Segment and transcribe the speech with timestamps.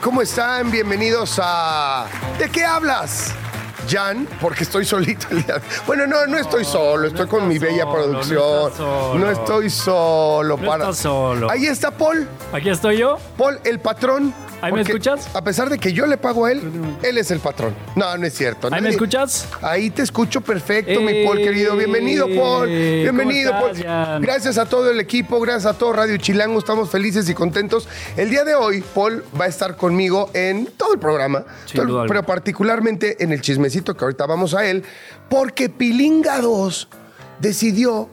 [0.00, 0.70] ¿Cómo están?
[0.70, 2.06] Bienvenidos a...
[2.38, 3.34] ¿De qué hablas?
[3.88, 5.60] Jan, porque estoy solito el día.
[5.86, 8.72] Bueno, no, no estoy solo, estoy con mi bella solo, no producción.
[8.76, 9.18] solo.
[9.18, 10.56] No estoy solo.
[10.56, 11.50] No estás solo.
[11.50, 12.28] Ahí está Paul.
[12.52, 13.18] Aquí estoy yo.
[13.36, 14.34] Paul, el patrón.
[14.62, 15.28] ¿Ahí me escuchas?
[15.34, 16.62] A pesar de que yo le pago a él,
[17.02, 17.74] él es el patrón.
[17.96, 18.70] No, no es cierto.
[18.72, 19.46] ¿Ahí me escuchas?
[19.60, 21.76] Ahí te escucho perfecto, mi Eh, Paul querido.
[21.76, 22.68] Bienvenido, Paul.
[22.68, 24.06] Bienvenido, ¿cómo estás, Paul.
[24.06, 24.22] Jan?
[24.22, 26.58] Gracias a todo el equipo, gracias a todo Radio Chilango.
[26.58, 27.86] Estamos felices y contentos.
[28.16, 32.22] El día de hoy, Paul va a estar conmigo en todo el programa, todo- pero
[32.22, 33.42] particularmente en el
[33.74, 34.84] chismecito que ahorita vamos a él,
[35.28, 36.88] porque Pilinga 2
[37.40, 38.08] decidió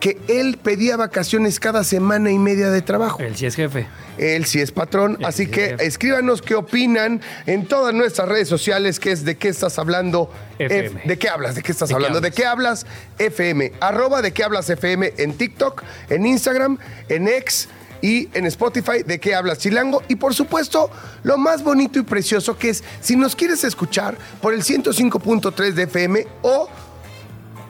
[0.00, 3.18] que él pedía vacaciones cada semana y media de trabajo.
[3.20, 3.86] Él sí es jefe.
[4.18, 8.28] Él sí es patrón, Él así sí que es escríbanos qué opinan en todas nuestras
[8.28, 10.30] redes sociales, que es de qué estás hablando.
[10.58, 10.86] FM.
[11.00, 11.54] F- ¿De qué hablas?
[11.54, 12.20] ¿De qué estás ¿De qué hablando?
[12.20, 12.86] ¿De qué hablas?
[13.18, 13.72] FM.
[13.80, 16.78] Arroba de qué hablas FM en TikTok, en Instagram,
[17.08, 17.68] en X
[18.02, 20.02] y en Spotify, de qué hablas Chilango.
[20.08, 20.90] Y por supuesto,
[21.22, 25.82] lo más bonito y precioso que es, si nos quieres escuchar por el 105.3 de
[25.84, 26.68] FM o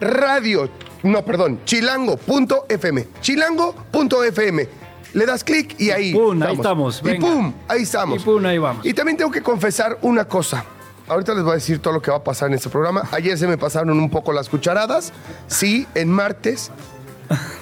[0.00, 0.68] radio,
[1.02, 3.08] no, perdón, chilango.fm.
[3.20, 4.68] Chilango.fm.
[5.12, 6.12] Le das clic y ahí.
[6.12, 8.20] pum, ahí estamos, Y pum, ahí estamos.
[8.20, 8.84] Y pum, ahí vamos.
[8.84, 10.64] Y también tengo que confesar una cosa.
[11.08, 13.08] Ahorita les voy a decir todo lo que va a pasar en este programa.
[13.12, 15.12] Ayer se me pasaron un poco las cucharadas.
[15.46, 16.70] Sí, en martes.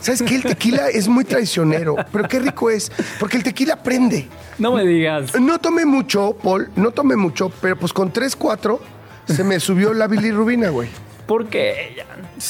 [0.00, 0.36] ¿Sabes qué?
[0.36, 4.28] El tequila es muy traicionero, pero qué rico es, porque el tequila prende.
[4.58, 5.38] No me digas.
[5.40, 8.80] No tomé mucho, Paul, no tomé mucho, pero pues con 3, 4
[9.26, 10.88] se me subió la bilirrubina, güey.
[11.26, 12.04] ¿Por qué?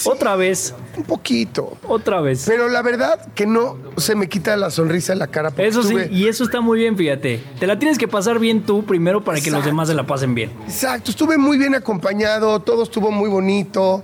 [0.05, 0.75] Otra vez.
[0.97, 1.79] Un poquito.
[1.87, 2.45] Otra vez.
[2.47, 5.53] Pero la verdad que no se me quita la sonrisa de la cara.
[5.57, 7.41] Eso sí, y eso está muy bien, fíjate.
[7.61, 10.35] Te la tienes que pasar bien tú primero para que los demás se la pasen
[10.35, 10.51] bien.
[10.65, 14.03] Exacto, estuve muy bien acompañado, todo estuvo muy bonito.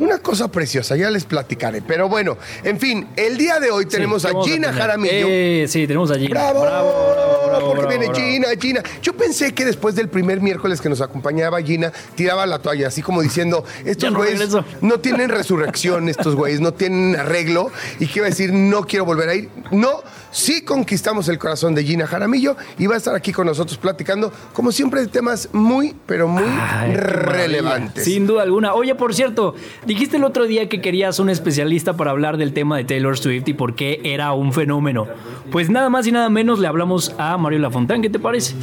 [0.00, 1.82] Una cosa preciosa, ya les platicaré.
[1.82, 4.72] Pero bueno, en fin, el día de hoy tenemos Sí, a ¿qué vamos Gina?
[4.72, 5.26] Jaramillo.
[5.28, 6.30] Eh, sí, tenemos a Gina.
[6.30, 6.62] ¡Bravo!
[6.62, 8.14] bravo, bravo, bravo, porque viene.
[8.14, 8.82] Gina, Gina.
[9.02, 13.02] Yo pensé que después del primer miércoles que nos acompañaba Gina, tiraba la toalla, así
[13.02, 17.70] como diciendo, estos no güeyes no tienen resurrección, estos güeyes, no tienen arreglo.
[17.98, 19.50] Y que iba a decir, no quiero volver a ir.
[19.70, 23.78] No, sí conquistamos el corazón de Gina Jaramillo y va a estar aquí con nosotros
[23.78, 28.04] platicando, como siempre, de temas muy, pero muy Ay, relevantes.
[28.04, 28.74] Sin duda alguna.
[28.74, 29.54] Oye, por cierto,
[29.86, 33.48] dijiste el otro día que querías un especialista para hablar del tema de Taylor Swift
[33.48, 35.06] y por qué era un fenómeno.
[35.50, 38.02] Pues nada más y nada menos le hablamos a Mario Lafontán.
[38.02, 38.54] ¿Qué te parece?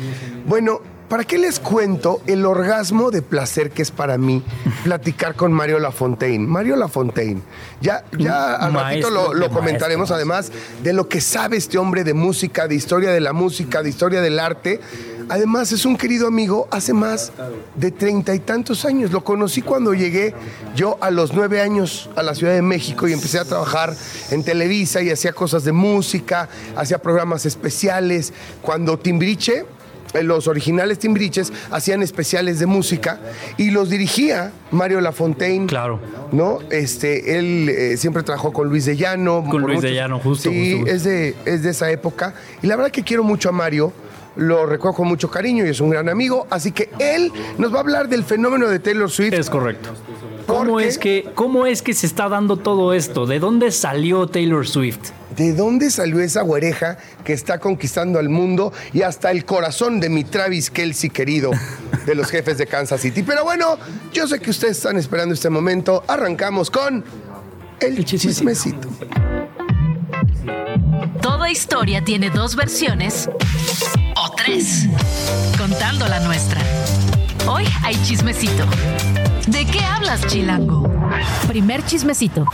[0.46, 4.44] Bueno, ¿para qué les cuento el orgasmo de placer que es para mí
[4.84, 6.46] platicar con Mario Lafontaine?
[6.46, 7.42] Mario Lafontaine,
[7.82, 10.52] ya, ya al ratito lo, lo comentaremos además
[10.84, 14.22] de lo que sabe este hombre de música, de historia de la música, de historia
[14.22, 14.80] del arte.
[15.30, 17.34] Además es un querido amigo hace más
[17.76, 19.12] de treinta y tantos años.
[19.12, 20.34] Lo conocí cuando llegué
[20.74, 23.94] yo a los nueve años a la Ciudad de México y empecé a trabajar
[24.32, 26.48] en Televisa y hacía cosas de música,
[26.78, 28.32] hacía programas especiales.
[28.62, 29.66] Cuando Timbiriche
[30.22, 33.20] los originales Timbriches hacían especiales de música
[33.58, 35.68] y los dirigía Mario Lafontaine.
[35.68, 36.00] Claro.
[36.32, 36.60] ¿No?
[36.70, 39.46] Este, él eh, siempre trabajó con Luis de Llano.
[39.50, 40.96] Con Luis de Llano, justo, Sí, justo, justo.
[40.96, 42.34] Es, de, es de esa época.
[42.62, 43.94] Y la verdad que quiero mucho a Mario.
[44.36, 46.46] Lo recuerdo con mucho cariño y es un gran amigo.
[46.52, 49.34] Así que él nos va a hablar del fenómeno de Taylor Swift.
[49.34, 49.90] Es correcto.
[50.48, 53.26] ¿Cómo es, que, ¿Cómo es que se está dando todo esto?
[53.26, 55.12] ¿De dónde salió Taylor Swift?
[55.36, 60.08] ¿De dónde salió esa güereja que está conquistando al mundo y hasta el corazón de
[60.08, 61.52] mi Travis Kelsey querido
[62.06, 63.24] de los jefes de Kansas City?
[63.24, 63.78] Pero bueno,
[64.14, 66.04] yo sé que ustedes están esperando este momento.
[66.08, 67.04] Arrancamos con
[67.82, 68.88] el, chismecito.
[71.22, 73.30] Toda historia tiene dos versiones
[74.16, 74.88] o tres,
[75.58, 76.62] contando la nuestra.
[77.48, 78.66] Hoy hay chismecito.
[79.48, 80.84] ¿De qué hablas, Chilango?
[81.48, 82.46] Primer chismecito.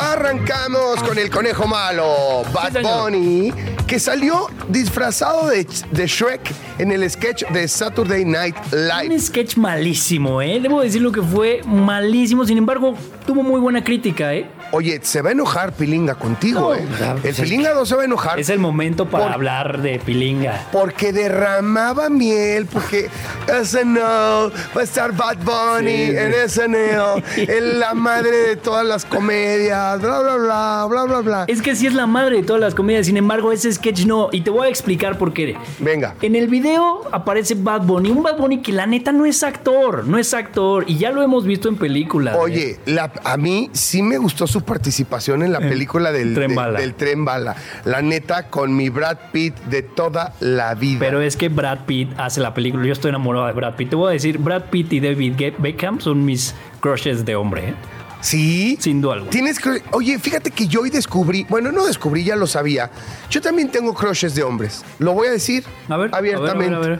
[0.00, 2.82] Arrancamos con el conejo malo, Bad.
[2.82, 3.52] Bunny,
[3.86, 6.40] que salió disfrazado de, de Shrek
[6.78, 9.14] en el sketch de Saturday Night Live.
[9.14, 10.60] Un sketch malísimo, ¿eh?
[10.60, 12.46] Debo decirlo que fue malísimo.
[12.46, 12.94] Sin embargo,
[13.26, 14.48] tuvo muy buena crítica, ¿eh?
[14.70, 16.84] Oye, se va a enojar Pilinga contigo, No, ¿eh?
[17.24, 18.38] El Pilinga no se va a enojar.
[18.38, 20.66] Es el momento para Por- hablar de Pilinga.
[20.72, 23.08] Porque derramaba miel, porque
[23.62, 29.04] SNL va a estar Bad Bunny Sí, en SNL, es la madre de todas las
[29.04, 31.44] comedias, bla, bla, bla, bla, bla, bla.
[31.48, 34.28] Es que sí es la madre de todas las comedias, sin embargo, ese sketch no.
[34.32, 35.56] Y te voy a explicar por qué.
[35.78, 36.14] Venga.
[36.20, 40.06] En el video aparece Bad Bunny, un Bad Bunny que la neta no es actor,
[40.06, 40.84] no es actor.
[40.86, 42.34] Y ya lo hemos visto en películas.
[42.34, 42.38] ¿eh?
[42.38, 46.54] Oye, la- a mí sí me gustó su participación en la película del Tren de-
[46.56, 46.80] Bala.
[46.80, 47.56] del Tren Bala.
[47.84, 51.00] La neta, con mi Brad Pitt de toda la vida.
[51.00, 52.84] Pero es que Brad Pitt hace la película.
[52.86, 53.90] Yo estoy enamorado de Brad Pitt.
[53.90, 57.70] Te voy a decir, Brad Pitt y David Beckham son mis crushes de hombre.
[57.70, 57.74] ¿eh?
[58.20, 58.76] Sí.
[58.80, 59.30] Sin duda alguna.
[59.30, 59.80] Tienes que.
[59.92, 61.46] Oye, fíjate que yo hoy descubrí.
[61.48, 62.90] Bueno, no descubrí, ya lo sabía.
[63.30, 64.84] Yo también tengo crushes de hombres.
[64.98, 66.74] Lo voy a decir A ver, a ver, a ver, abiertamente.
[66.74, 66.98] a ver.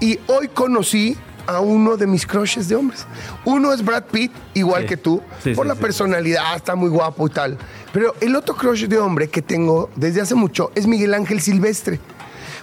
[0.00, 3.06] Y hoy conocí a uno de mis crushes de hombres.
[3.44, 4.88] Uno es Brad Pitt, igual Sí.
[4.88, 7.58] que tú, Sí, por sí, la personalidad, está muy guapo y tal.
[7.92, 12.00] Pero el otro crush de hombre que tengo desde hace mucho es Miguel Ángel Silvestre.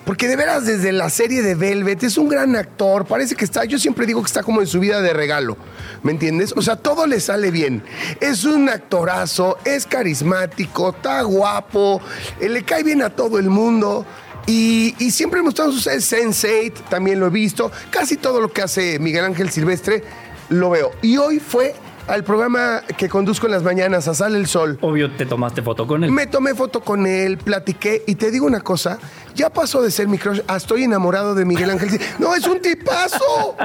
[0.05, 3.05] Porque de veras, desde la serie de Velvet, es un gran actor.
[3.05, 5.55] Parece que está, yo siempre digo que está como en su vida de regalo.
[6.03, 6.53] ¿Me entiendes?
[6.57, 7.81] O sea, todo le sale bien.
[8.19, 12.01] Es un actorazo, es carismático, está guapo,
[12.41, 14.05] eh, le cae bien a todo el mundo.
[14.45, 17.71] Y, y siempre me gustan sus Sense8, también lo he visto.
[17.89, 20.03] Casi todo lo que hace Miguel Ángel Silvestre
[20.49, 20.91] lo veo.
[21.01, 21.75] Y hoy fue
[22.07, 24.77] al programa que conduzco en las mañanas, a Sale el Sol.
[24.81, 26.11] Obvio, te tomaste foto con él.
[26.11, 28.99] Me tomé foto con él, platiqué y te digo una cosa,
[29.35, 31.99] ya pasó de ser mi crush a estoy enamorado de Miguel Ángel.
[32.19, 33.55] No, es un tipazo.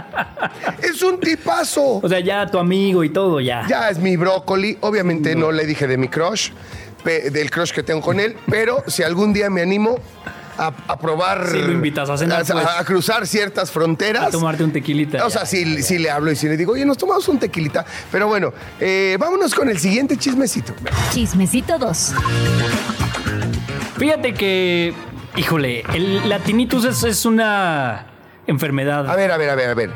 [0.82, 2.00] Es un tipazo.
[2.02, 3.66] O sea, ya tu amigo y todo, ya.
[3.68, 4.78] Ya es mi brócoli.
[4.80, 6.50] Obviamente no, le dije de mi crush,
[7.04, 9.98] del crush que tengo con él, pero si algún día me animo
[10.58, 11.48] a, a probar.
[11.50, 12.66] Sí, lo invitas a cenar, pues.
[12.66, 14.24] a cruzar ciertas fronteras.
[14.26, 15.24] A tomarte un tequilita.
[15.24, 17.84] O sea, si, si le hablo y si le digo, oye, nos tomamos un tequilita.
[18.10, 20.74] Pero bueno, eh, vámonos con el siguiente chismecito.
[21.12, 22.14] Chismecito 2.
[23.96, 24.94] Fíjate que,
[25.36, 28.06] híjole, el, la tinnitus es, es una
[28.46, 29.08] enfermedad.
[29.08, 29.90] A ver, a ver, a ver, a ver.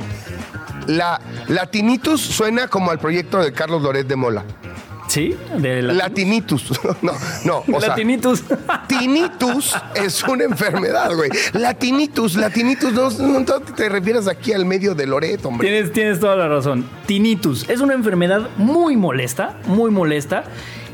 [0.86, 4.44] La, la tinnitus suena como al proyecto de Carlos Loret de Mola.
[5.12, 5.34] ¿Sí?
[5.58, 6.72] De la, La tinnitus.
[7.02, 7.12] No,
[7.44, 8.44] no, o la sea, tinnitus.
[8.88, 11.28] tinnitus es una enfermedad, güey.
[11.52, 13.10] La tinnitus, la tinnitus, no,
[13.40, 15.68] no, te refieres aquí al medio de Loret, hombre.
[15.68, 16.86] Tienes, tienes toda la razón.
[17.04, 20.44] Tinnitus es una enfermedad muy molesta, muy molesta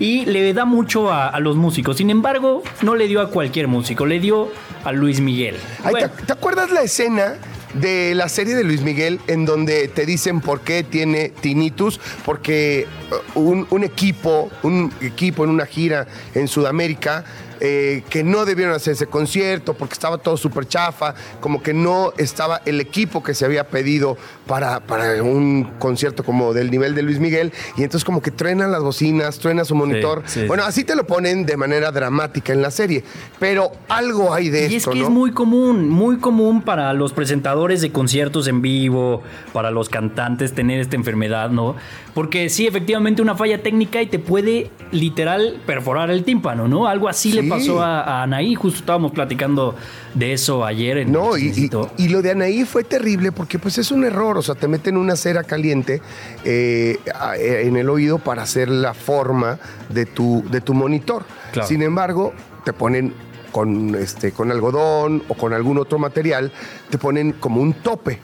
[0.01, 1.99] y le da mucho a, a los músicos.
[1.99, 4.51] Sin embargo, no le dio a cualquier músico, le dio
[4.85, 5.55] a Luis Miguel.
[5.85, 7.35] Ay, Bueno, ¿te, te acuerdas la escena
[7.75, 12.01] de la serie de Luis Miguel en donde te dicen por qué tiene tinnitus?
[12.25, 12.87] Porque
[13.35, 17.25] un, un equipo, un equipo en una gira en Sudamérica
[17.61, 22.13] eh, que no debieron hacer ese concierto porque estaba todo súper chafa, como que no
[22.17, 24.17] estaba el equipo que se había pedido
[24.47, 28.73] para, para un concierto como del nivel de Luis Miguel y entonces como que truenan
[28.73, 30.23] las bocinas, truena su monitor.
[30.27, 33.05] sí, bueno, así te lo ponen de manera dramática en la serie,
[33.39, 35.05] pero algo hay de Y es que ¿no?
[35.05, 39.23] es muy común, muy común para los presentadores de conciertos en vivo,
[39.53, 41.77] para los cantantes tener esta enfermedad, ¿no?
[42.19, 46.89] Porque sí, efectivamente, una falla técnica y te puede literal perforar el tímpano, ¿no?
[46.89, 49.77] Algo así le pasó a, a Anaí, justo estábamos platicando
[50.15, 53.61] de eso ayer en No, el y, y- y lo de Anaí fue terrible porque
[53.61, 56.03] pues es un error, o sea, te meten una cera caliente
[56.45, 56.99] eh,
[57.39, 61.23] eh, en el oído para hacer la forma de tu, de tu monitor.
[61.53, 61.69] Claro.
[61.69, 62.33] Sin embargo,
[62.65, 63.15] te ponen
[63.53, 66.51] con, este, con algodón o con algún otro material,
[66.91, 68.19] te ponen como un tope.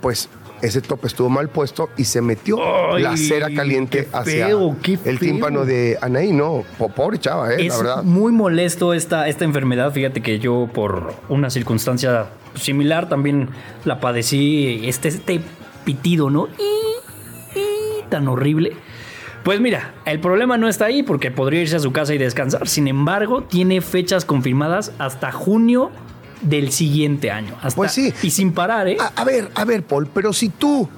[0.00, 0.30] Pues
[0.64, 2.58] ese tope estuvo mal puesto y se metió
[2.94, 6.32] Ay, la cera caliente qué hacia feo, el tímpano de Anaí.
[6.32, 8.02] No, po- pobre chava, eh, la Es verdad.
[8.02, 9.92] muy molesto esta, esta enfermedad.
[9.92, 13.48] Fíjate que yo, por una circunstancia similar, también
[13.84, 14.80] la padecí.
[14.84, 15.40] Este, este
[15.84, 16.48] pitido, ¿no?
[16.58, 18.72] Y- y tan horrible.
[19.44, 22.66] Pues mira, el problema no está ahí porque podría irse a su casa y descansar.
[22.66, 25.90] Sin embargo, tiene fechas confirmadas hasta junio
[26.44, 27.54] del siguiente año.
[27.60, 28.12] Hasta- Pues sí.
[28.22, 28.96] Y sin parar, ¿eh?
[29.00, 30.88] A, a ver, a ver, Paul, pero si tú,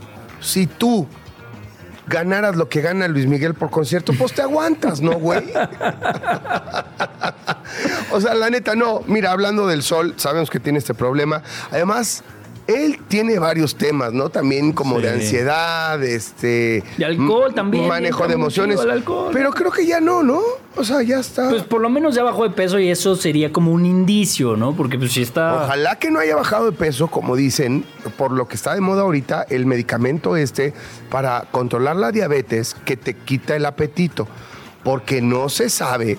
[0.40, 1.06] si tú
[2.08, 5.42] ganaras lo que gana Luis Miguel por concierto, pues te aguantas, ¿no, güey?
[8.12, 9.00] o sea, la neta, no.
[9.06, 11.42] Mira, hablando del sol, sabemos que tiene este problema.
[11.70, 12.22] Además,
[12.66, 14.28] él tiene varios temas, ¿no?
[14.28, 15.02] También como Sí.
[15.02, 16.82] de ansiedad, este...
[16.96, 18.80] De alcohol también, Manejo de emociones.
[19.32, 20.40] Pero creo que ya no, ¿no?
[20.76, 21.49] O sea, ya está.
[21.49, 24.75] Pues por lo menos ya bajó de peso y eso sería como un indicio, ¿no?
[24.76, 25.64] Porque pues si está...
[25.64, 27.85] Ojalá que no haya bajado de peso, como dicen,
[28.16, 30.75] por lo que está de moda ahorita, el medicamento este
[31.11, 34.26] para controlar la diabetes que te quita el apetito.
[34.82, 36.18] Porque no se sabe,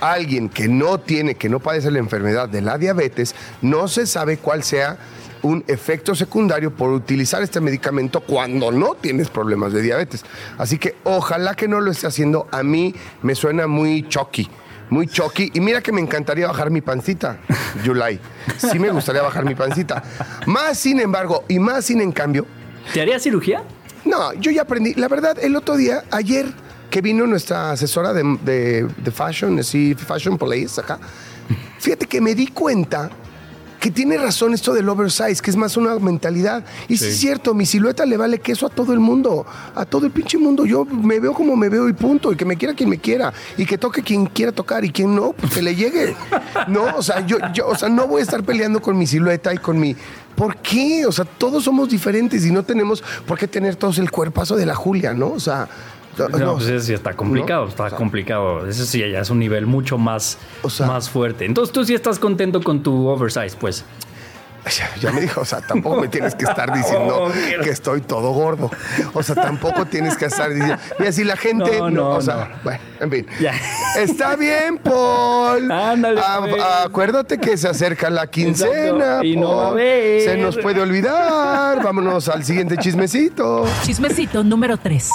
[0.00, 4.38] alguien que no tiene, que no padece la enfermedad de la diabetes, no se sabe
[4.38, 4.98] cuál sea
[5.42, 10.24] un efecto secundario por utilizar este medicamento cuando no tienes problemas de diabetes.
[10.58, 12.46] Así que ojalá que no lo esté haciendo.
[12.52, 14.48] A mí me suena muy chocky.
[14.90, 15.50] Muy chocky.
[15.54, 17.38] Y mira que me encantaría bajar mi pancita,
[17.84, 18.18] Yulai.
[18.58, 20.02] Sí me gustaría bajar mi pancita.
[20.46, 22.46] Más sin embargo, y más sin en cambio,
[22.92, 23.62] ¿Te haría cirugía?
[24.04, 24.94] no, yo ya aprendí.
[24.94, 26.46] La verdad, el otro día, ayer
[26.90, 30.98] que vino nuestra asesora de, de- de fashion, así, Fashion Police acá,
[31.78, 33.08] fíjate que me di cuenta
[33.80, 36.64] que tiene razón esto del oversize, que es más una mentalidad.
[36.86, 37.06] Y sí.
[37.06, 40.36] es cierto, mi silueta le vale queso a todo el mundo, a todo el pinche
[40.36, 40.66] mundo.
[40.66, 42.30] Yo me veo como me veo y punto.
[42.30, 43.32] Y que me quiera quien me quiera.
[43.56, 46.14] Y que toque quien quiera tocar y quien no, pues que le llegue.
[46.68, 49.54] No, o sea, yo, yo, o sea, no voy a estar peleando con mi silueta
[49.54, 49.96] y con mi.
[50.36, 51.06] ¿Por qué?
[51.06, 54.66] O sea, todos somos diferentes y no tenemos por qué tener todos el cuerpazo de
[54.66, 55.32] la Julia, ¿no?
[55.32, 55.68] O sea.
[56.28, 57.68] No, pues eso sí está complicado, ¿no?
[57.70, 58.66] está O sea, complicado.
[58.66, 61.44] Eso sí ya es un nivel mucho más, O sea- más fuerte.
[61.44, 63.84] Entonces tú sí estás contento con tu oversize, pues.
[64.76, 68.02] Ya, ya me dijo, o sea, tampoco me tienes que estar diciendo Oh, que estoy
[68.02, 68.70] todo gordo.
[69.14, 70.76] O sea, tampoco tienes que estar diciendo.
[70.98, 71.78] Mira, si la gente.
[71.78, 72.56] No, No, no, o sea, no.
[72.62, 73.26] bueno, en fin.
[73.40, 73.54] Ya.
[73.98, 75.72] Está bien, Paul.
[75.72, 76.62] Ándale, Ah, pues.
[76.84, 78.72] acuérdate que se acerca la quincena.
[78.88, 79.56] Exacto, y no Paul.
[79.56, 80.20] va a haber.
[80.20, 81.82] Se nos puede olvidar.
[81.82, 83.64] Vámonos al siguiente chismecito.
[83.82, 85.08] Chismecito número 3.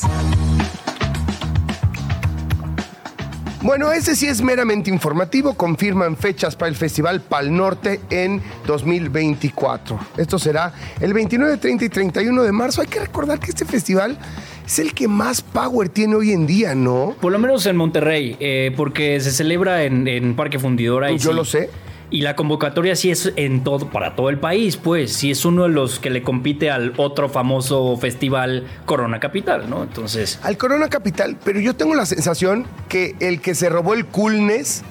[3.66, 5.56] Bueno, ese sí es meramente informativo.
[5.56, 10.00] Confirman fechas para el Festival Pal Norte en 2024.
[10.18, 12.82] Esto será el 29, 30 y 31 de marzo.
[12.82, 14.20] Hay que recordar que este festival
[14.68, 17.16] es el que más power tiene hoy en día, ¿no?
[17.20, 21.12] Por lo menos en Monterrey, eh, porque se celebra en, en Parque Fundidora.
[21.12, 21.72] Y Yo sí- lo sé.
[22.12, 25.12] Y la convocatoria sí es en todo, para todo el país, pues.
[25.14, 29.84] Sí es uno de los que le compite al otro famoso festival Corona Capital, ¿no?
[29.84, 30.40] Entonces.
[30.44, 34.84] Al Corona Capital, pero yo tengo la sensación que el que se robó el coolness,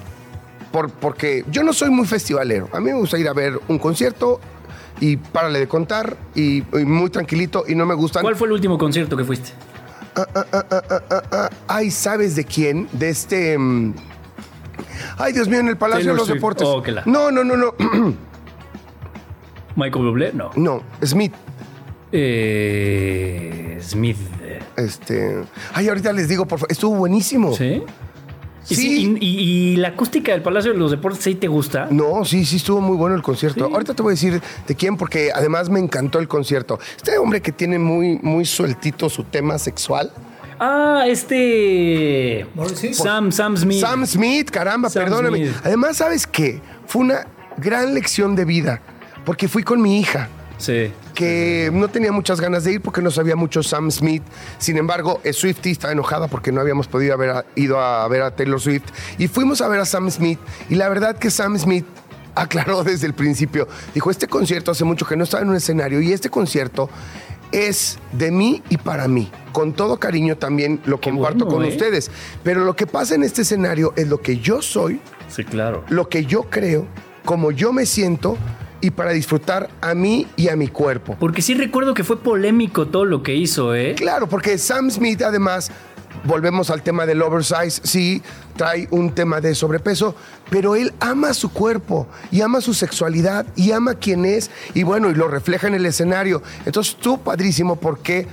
[0.71, 2.69] por, porque yo no soy muy festivalero.
[2.73, 4.41] A mí me gusta ir a ver un concierto
[4.99, 8.23] y párale de contar y, y muy tranquilito y no me gustan.
[8.23, 9.51] ¿Cuál fue el último concierto que fuiste?
[10.15, 12.87] Ah, ay, ¿sabes de quién?
[12.93, 13.57] De este.
[13.57, 13.93] mm,
[15.17, 16.35] Ay, Dios mío, en el Palacio Taylor de los Swift.
[16.37, 16.67] Deportes.
[16.67, 17.73] Oh, que la- No, no, no, no.
[19.75, 20.31] ¿Michael Bublé?
[20.33, 20.51] No.
[20.55, 21.33] no, Smith.
[22.11, 24.17] Eh, Smith.
[24.77, 25.43] Este.
[25.73, 26.71] Ay, ahorita les digo, por favor.
[26.71, 27.53] Estuvo buenísimo.
[27.55, 27.83] ¿Sí?
[28.69, 29.17] Y, Sí.
[29.19, 31.87] y- y- y la acústica del Palacio de los Deportes sí te gusta?
[31.91, 33.65] No, sí, sí, estuvo muy bueno el concierto.
[33.65, 36.79] Ahorita te voy a decir de quién, porque además me encantó el concierto.
[36.97, 40.11] Este hombre que tiene muy, muy sueltito su tema sexual.
[40.59, 42.45] Ah, este.
[42.93, 43.81] Sam, Sam Smith.
[43.81, 45.37] Sam Smith, caramba, Sam perdóname.
[45.37, 45.55] Smith.
[45.63, 46.61] Además, ¿sabes qué?
[46.87, 48.81] Fue una gran lección de vida,
[49.25, 50.29] porque fui con mi hija.
[50.57, 50.89] Sí.
[51.13, 54.23] que no tenía muchas ganas de ir porque no sabía mucho Sam Smith.
[54.57, 58.59] Sin embargo, Swiftie estaba enojada porque no habíamos podido haber ido a ver a Taylor
[58.61, 58.85] Swift.
[59.17, 60.39] Y fuimos a ver a Sam Smith.
[60.69, 61.85] Y la verdad que Sam Smith
[62.35, 63.67] aclaró desde el principio.
[63.93, 66.89] Dijo, este concierto hace mucho que no estaba en un escenario y este concierto
[67.55, 69.31] es de mí y para mí.
[69.53, 71.69] Con todo cariño también lo comparto bueno, con ¿eh?
[71.69, 72.11] ustedes.
[72.43, 75.85] Pero lo que pasa en este escenario es lo que yo soy, Sí, claro.
[75.87, 76.85] lo que yo creo,
[77.23, 78.37] como yo me siento
[78.81, 81.15] y para disfrutar a mí y a mi cuerpo.
[81.19, 83.95] Porque sí recuerdo que fue polémico todo lo que hizo, ¿eh?
[83.95, 85.71] Claro, porque Sam Smith además,
[86.23, 88.21] volvemos al tema del oversize, sí,
[88.55, 90.15] trae un tema de sobrepeso,
[90.49, 95.09] pero él ama su cuerpo y ama su sexualidad y ama quién es y bueno,
[95.09, 96.41] y lo refleja en el escenario.
[96.65, 98.27] Entonces tú, padrísimo, porque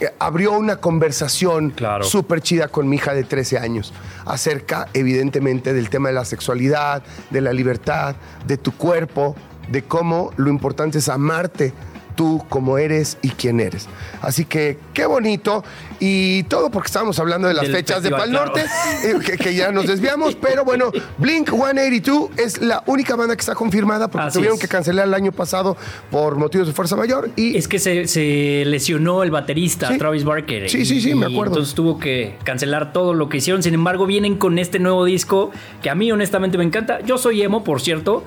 [0.00, 2.04] eh, abrió una conversación Claro.
[2.04, 3.92] súper chida con mi hija de 13 años
[4.24, 9.36] acerca, evidentemente, del tema de la sexualidad, de la libertad, de tu cuerpo,
[9.70, 11.72] de cómo lo importante es amarte
[12.14, 13.88] tú como eres y quién eres.
[14.20, 15.64] Así que qué bonito
[16.00, 18.46] y todo porque estábamos hablando de las Del fechas de Pal claro.
[18.46, 18.64] Norte,
[19.04, 23.40] eh, que, que ya nos desviamos, pero bueno, Blink 182 es la única banda que
[23.40, 24.60] está confirmada porque Así tuvieron es.
[24.60, 25.76] que cancelar el año pasado
[26.10, 29.98] por motivos de fuerza mayor y Es que se, se lesionó el baterista, Sí.
[29.98, 30.68] Travis Barker.
[30.70, 31.54] Sí, sí, sí, me acuerdo.
[31.54, 33.62] Entonces tuvo que cancelar todo lo que hicieron.
[33.62, 35.50] Sin embargo, vienen con este nuevo disco
[35.82, 37.00] que a mí honestamente me encanta.
[37.00, 38.24] Yo soy emo, por cierto.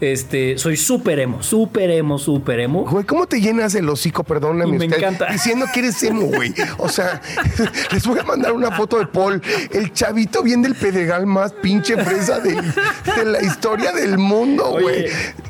[0.00, 2.84] Este, soy súper emo, súper emo, súper emo.
[2.84, 4.24] Güey, ¿cómo te llenas el hocico?
[4.24, 5.26] Perdóname me usted, encanta.
[5.32, 6.52] Diciendo que eres emo, güey.
[6.78, 7.20] O sea,
[7.92, 9.40] les voy a mandar una foto de Paul,
[9.72, 15.06] el chavito bien del pedregal más pinche fresa de, de la historia del mundo, güey.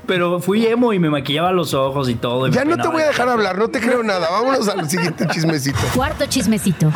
[0.06, 2.46] Pero fui emo y me maquillaba los ojos y todo.
[2.48, 4.28] y Ya no te voy a de- dejar hablar, no te creo nada.
[4.30, 5.78] Vámonos al siguiente chismecito.
[5.94, 6.92] Cuarto chismecito.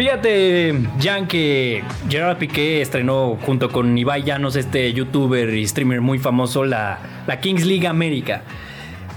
[0.00, 6.18] Fíjate, Jan, que Gerard Piqué estrenó junto con Ibai Llanos, este youtuber y streamer muy
[6.18, 8.40] famoso, la, la Kings League América.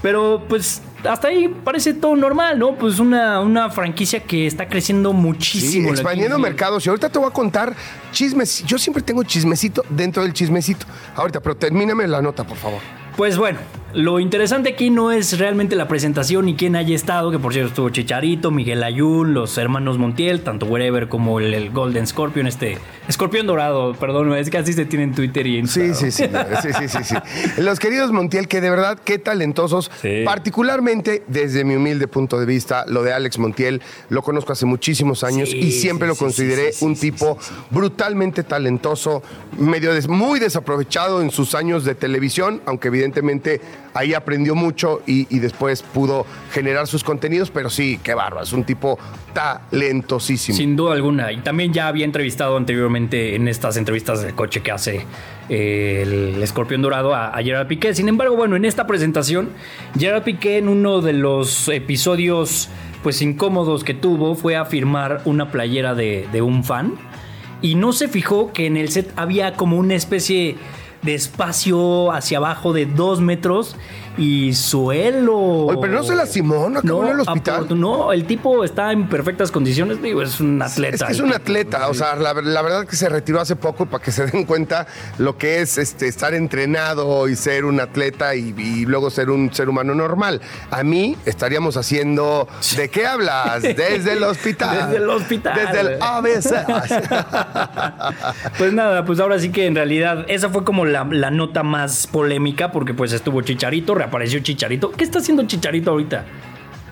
[0.02, 2.74] Pero pues hasta ahí parece todo normal, ¿no?
[2.74, 5.86] Pues una, una franquicia que está creciendo Sí, muchísimo.
[5.86, 6.84] la expandiendo mercados.
[6.84, 7.74] Y ahorita te voy a contar
[8.12, 8.62] chismes.
[8.66, 10.84] Yo siempre tengo chismecito dentro del chismecito.
[11.16, 12.80] Ahorita, pero termíname la nota, por favor.
[13.16, 13.58] Pues bueno,
[13.94, 17.68] lo interesante aquí no es realmente la presentación ni quién haya estado, que por cierto
[17.68, 22.78] estuvo Chicharito, Miguel Ayun, los hermanos Montiel, tanto Wherever como el, el Golden Scorpion, este
[23.08, 26.24] Escorpión Dorado, perdón, es que así se tiene en Twitter y en Sí, sí, sí,
[26.62, 27.14] sí, sí, sí, sí.
[27.62, 30.22] Los queridos Montiel, que de verdad, qué talentosos, Sí.
[30.24, 35.22] particularmente desde mi humilde punto de vista, lo de Alex Montiel, lo conozco hace muchísimos
[35.24, 37.38] años Sí, y siempre lo consideré un tipo
[37.70, 39.22] brutalmente talentoso,
[39.58, 43.60] medio des- muy desaprovechado en sus años de televisión, aunque evidentemente
[43.94, 48.64] ahí aprendió mucho y, después pudo generar sus contenidos, pero sí, qué bárbaro, es un
[48.64, 48.98] tipo
[49.32, 50.56] talentosísimo.
[50.56, 51.32] Sin duda alguna.
[51.32, 55.06] Y también ya había entrevistado anteriormente en estas entrevistas de coche que hace
[55.48, 57.94] eh, el Escorpión Dorado a, Gerard Piqué.
[57.94, 59.50] Sin embargo, bueno, en esta presentación,
[59.98, 62.68] Gerard Piqué en uno de los episodios
[63.02, 66.94] pues incómodos que tuvo fue a firmar una playera de un fan.
[67.60, 70.56] Y no se fijó que en el set había como una especie
[71.04, 73.76] de espacio hacia abajo de dos metros
[74.16, 75.36] y suelo.
[75.36, 77.66] Oye, pero no se lastimó, no acabó en el hospital.
[77.78, 80.96] No, el tipo está en perfectas condiciones, digo, es un atleta.
[80.96, 83.86] Es que es un atleta, o sea, la, la verdad que se retiró hace poco
[83.86, 84.86] para que se den cuenta
[85.18, 89.52] lo que es este, estar entrenado y ser un atleta y, y luego ser un
[89.52, 90.40] ser humano normal.
[90.70, 93.62] A mí estaríamos haciendo, ¿de qué hablas?
[93.62, 94.88] Desde el hospital.
[94.88, 95.54] Desde el hospital.
[95.54, 96.54] Desde el ABC.
[98.58, 102.06] Pues nada, pues ahora sí que en realidad esa fue como la, la nota más
[102.06, 104.90] polémica porque pues estuvo Chicharito, reapareció Chicharito.
[104.92, 106.24] ¿Qué está haciendo Chicharito ahorita?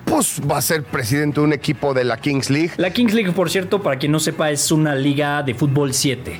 [0.05, 2.71] pues va a ser presidente de un equipo de la Kings League.
[2.77, 6.39] La Kings League, por cierto, para quien no sepa, es una liga de fútbol 7.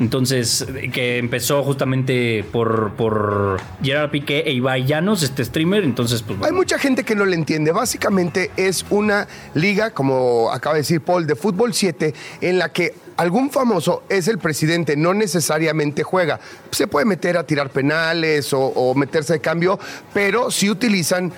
[0.00, 5.84] Entonces, que empezó justamente por, por Gerard Piqué e Ibai Llanos, este streamer.
[5.84, 6.56] Entonces, pues Hay bueno.
[6.56, 7.72] mucha gente que no le entiende.
[7.72, 12.94] Básicamente es una liga, como acaba de decir Paul, de fútbol 7, en la que
[13.16, 16.40] algún famoso es el presidente, no necesariamente juega.
[16.70, 19.78] Se puede meter a tirar penales o, o meterse de cambio,
[20.12, 21.32] pero sí utilizan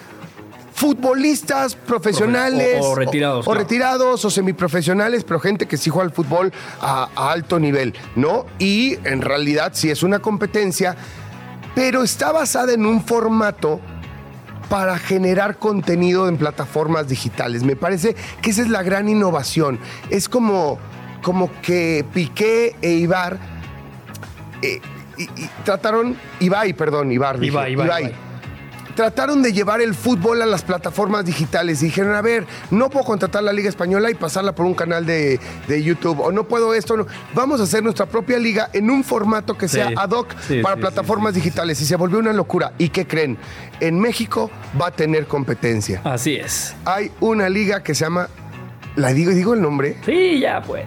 [0.75, 3.61] futbolistas profesionales O- o retirados, o, claro.
[3.61, 8.45] retirados o semiprofesionales, pero gente que sí juega al fútbol a, a alto nivel, ¿no?
[8.59, 10.97] Y en realidad sí es una competencia,
[11.77, 13.81] pero está basada en un formato
[14.69, 17.63] para generar contenido en plataformas digitales.
[17.63, 19.79] Me parece que esa es la gran innovación.
[20.11, 20.79] Es como,
[21.23, 23.39] como que Piqué e Ibar
[24.63, 24.81] eh,
[25.19, 28.15] y- y trataron, Ibai, perdón, Ibar, dije, Ibai, Ibai, Ibai.
[28.95, 33.05] Trataron de llevar el fútbol a las plataformas digitales y dijeron, a ver, no puedo
[33.05, 36.75] contratar la Liga Española y pasarla por un canal de, de YouTube, o no puedo
[36.75, 37.07] esto, no.
[37.35, 39.95] vamos a hacer nuestra propia liga en un formato que sea Sí.
[39.97, 42.73] ad hoc Sí, para sí, plataformas digitales y se volvió una locura.
[42.79, 43.37] ¿Y qué creen?
[43.81, 46.01] En México va a tener competencia.
[46.05, 46.75] Así es.
[46.85, 48.29] Hay una liga que se llama,
[48.97, 50.85] la digo, digo el nombre, Sí, ya pues.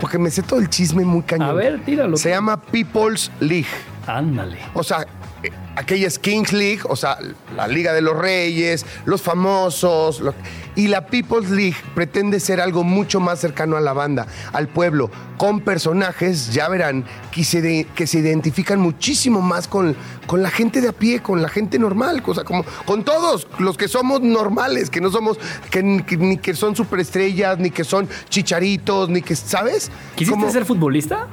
[0.00, 1.50] Porque me sé todo el chisme muy cañón.
[1.50, 2.16] A ver, tíralo.
[2.16, 3.66] Se llama People's League.
[4.06, 4.58] Ándale.
[4.72, 5.06] O sea,
[5.44, 7.18] eh, aquella es Kings League, o sea,
[7.56, 10.20] la Liga de los Reyes, los famosos.
[10.20, 10.34] lo-
[10.76, 15.08] y la People's League pretende ser algo mucho más cercano a la banda, al pueblo,
[15.38, 19.94] con personajes, ya verán, que se, de- que se identifican muchísimo más con,
[20.26, 23.46] con la gente de a pie, con la gente normal, o sea, como con todos
[23.60, 25.38] los que somos normales, que no somos,
[25.70, 29.92] que, ni- que ni que son superestrellas, ni que son chicharitos, ni que, ¿sabes?
[30.16, 31.28] ¿Quisiste Como- ser futbolista?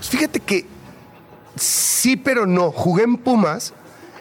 [0.00, 0.64] Fíjate que
[1.58, 2.70] sí, pero no.
[2.70, 3.72] Jugué en Pumas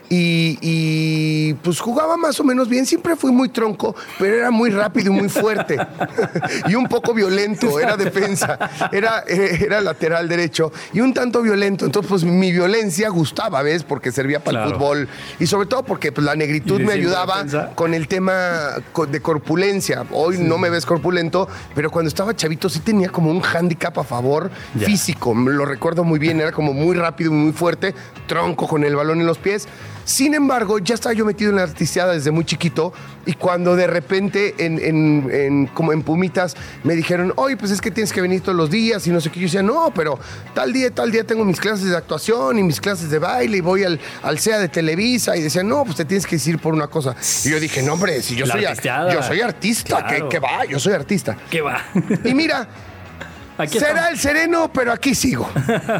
[0.09, 2.85] y, y, pues jugaba más o menos bien.
[2.85, 5.77] Siempre fui muy tronco, pero era muy rápido y muy fuerte.
[6.67, 7.79] y un poco violento.
[7.79, 8.57] Era defensa.
[8.91, 11.85] Era, eh, era lateral derecho y un tanto violento.
[11.85, 13.83] Entonces, pues mi violencia gustaba, ¿ves?
[13.83, 15.07] Porque servía para el fútbol.
[15.39, 17.71] Y sobre todo porque pues, la negritud me ayudaba defensa.
[17.75, 18.75] con el tema
[19.09, 20.05] de corpulencia.
[20.11, 24.03] Hoy no me ves corpulento, pero cuando estaba chavito sí tenía como un hándicap a
[24.03, 24.85] favor Ya.
[24.87, 25.33] físico.
[25.35, 27.93] Lo recuerdo muy bien, era como muy rápido y muy fuerte,
[28.27, 29.67] tronco con el balón en los pies.
[30.07, 32.93] Sin embargo, ya estaba yo metido en la artisteada desde muy chiquito
[33.25, 37.81] y cuando de repente en, en- en- como en Pumitas me dijeron, oye, pues es
[37.81, 39.41] que tienes que venir todos los días y no sé qué.
[39.41, 40.17] Yo decía, no, pero
[40.53, 43.59] tal día, tal día tengo mis clases de actuación y mis clases de baile y
[43.59, 46.73] voy al, al SEA de Televisa y decían, no, pues te tienes que ir por
[46.73, 47.13] una cosa.
[47.43, 49.13] Y yo dije, no, hombre, si yo, La soy, artisteada.
[49.13, 50.29] yo soy artista, Claro.
[50.29, 50.63] ¿qué, qué va?
[50.63, 51.35] Yo soy artista.
[51.51, 51.83] ¿Qué va?
[52.23, 52.65] Y mira,
[53.57, 54.11] Aquí será estamos.
[54.13, 55.49] el sereno, pero aquí sigo.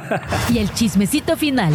[0.53, 1.73] Y el chismecito final.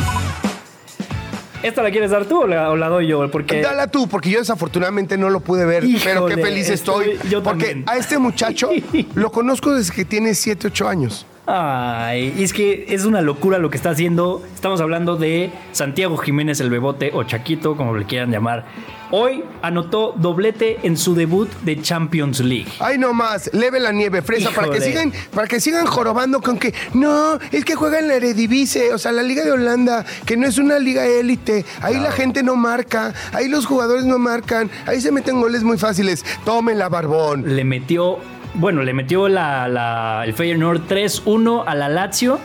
[1.62, 3.30] ¿Esta la quieres dar tú o la, o la doy yo?
[3.30, 7.10] Porque Dala tú, porque yo desafortunadamente no lo pude ver, pero qué feliz estoy.
[7.10, 7.84] estoy- yo porque también.
[7.88, 8.70] a este muchacho
[9.14, 11.26] lo conozco desde que tiene 7, 8 años.
[11.44, 14.42] Ay, y es que es una locura lo que está haciendo.
[14.54, 18.64] Estamos hablando de Santiago Jiménez el Bebote o Chaquito, como le quieran llamar.
[19.10, 22.68] Hoy anotó doblete en su debut de Champions League.
[22.78, 26.58] Ay, no más, leve la nieve, fresa, para que sigan, para que sigan jorobando con
[26.58, 30.38] que no, es que juega en la Eredivisie, o sea, la Liga de Holanda, que
[30.38, 34.70] no es una liga élite, ahí la gente no marca, ahí los jugadores no marcan,
[34.86, 36.24] ahí se meten goles muy fáciles.
[36.46, 37.54] Tómenla, barbón.
[37.54, 38.18] Le metió,
[38.54, 42.38] bueno, le metió el Feyenoord 3-1 a la Lazio.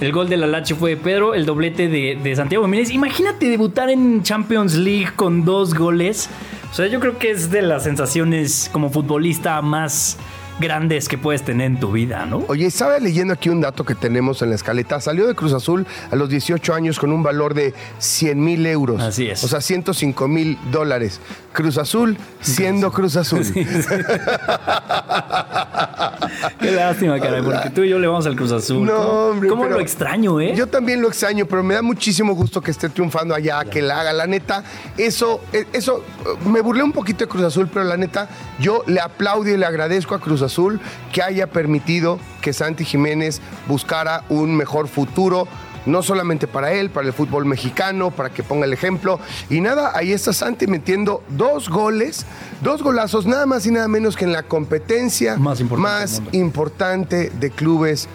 [0.00, 2.90] El gol de la Lazio fue de Pedro, el doblete de, de Santiago Jiménez.
[2.90, 6.28] Imagínate debutar en Champions League con dos goles.
[6.70, 10.18] O sea, yo creo que es de las sensaciones como futbolista más
[10.58, 12.44] grandes que puedes tener en tu vida, ¿no?
[12.48, 15.00] Oye, estaba leyendo aquí un dato que tenemos en la escaleta.
[15.00, 19.00] Salió de Cruz Azul a los 18 años con un valor de 100 mil euros.
[19.00, 19.42] Así es.
[19.44, 21.20] O sea, 105 mil dólares.
[21.52, 23.44] Cruz Azul siendo Cruz Azul.
[26.58, 28.84] Qué lástima, caray, porque tú y yo le vamos al Cruz Azul.
[28.84, 29.48] No, ¿Cómo, hombre.
[29.48, 30.54] cómo lo extraño, eh?
[30.54, 34.00] Yo también lo extraño, pero me da muchísimo gusto que esté triunfando allá, que la
[34.00, 34.12] haga.
[34.12, 34.64] La neta,
[34.96, 38.82] eso, eh, eso, eh, me burlé un poquito de Cruz Azul, pero la neta, yo
[38.86, 40.80] le aplaudo y le agradezco a Cruz Azul
[41.12, 45.48] que haya permitido que Santi Jiménez buscara un mejor futuro.
[45.88, 49.18] No solamente para él, para el fútbol mexicano, para que ponga el ejemplo.
[49.50, 52.26] Y nada, ahí está Santi metiendo dos goles,
[52.62, 57.50] dos golazos, nada más y nada menos que en la competencia Más importante más de
[57.50, 58.08] clubes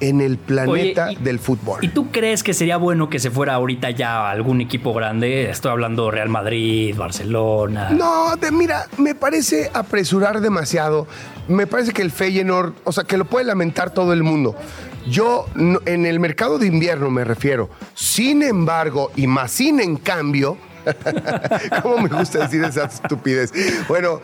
[0.00, 1.84] en el planeta Oye, y- del fútbol.
[1.84, 5.50] ¿Y tú crees que sería bueno que se fuera ahorita ya a algún equipo grande?
[5.50, 7.90] Estoy hablando Real Madrid, Barcelona.
[7.90, 11.06] No, de- mira, me parece apresurar demasiado.
[11.48, 14.56] Me parece que el Feyenoord, o sea, que lo puede lamentar todo el mundo.
[15.08, 17.70] Yo, en el mercado de invierno me refiero.
[17.94, 20.56] Sin embargo, y más sin en cambio,
[21.82, 23.52] ¿cómo me gusta decir esa estupidez?
[23.88, 24.20] Bueno,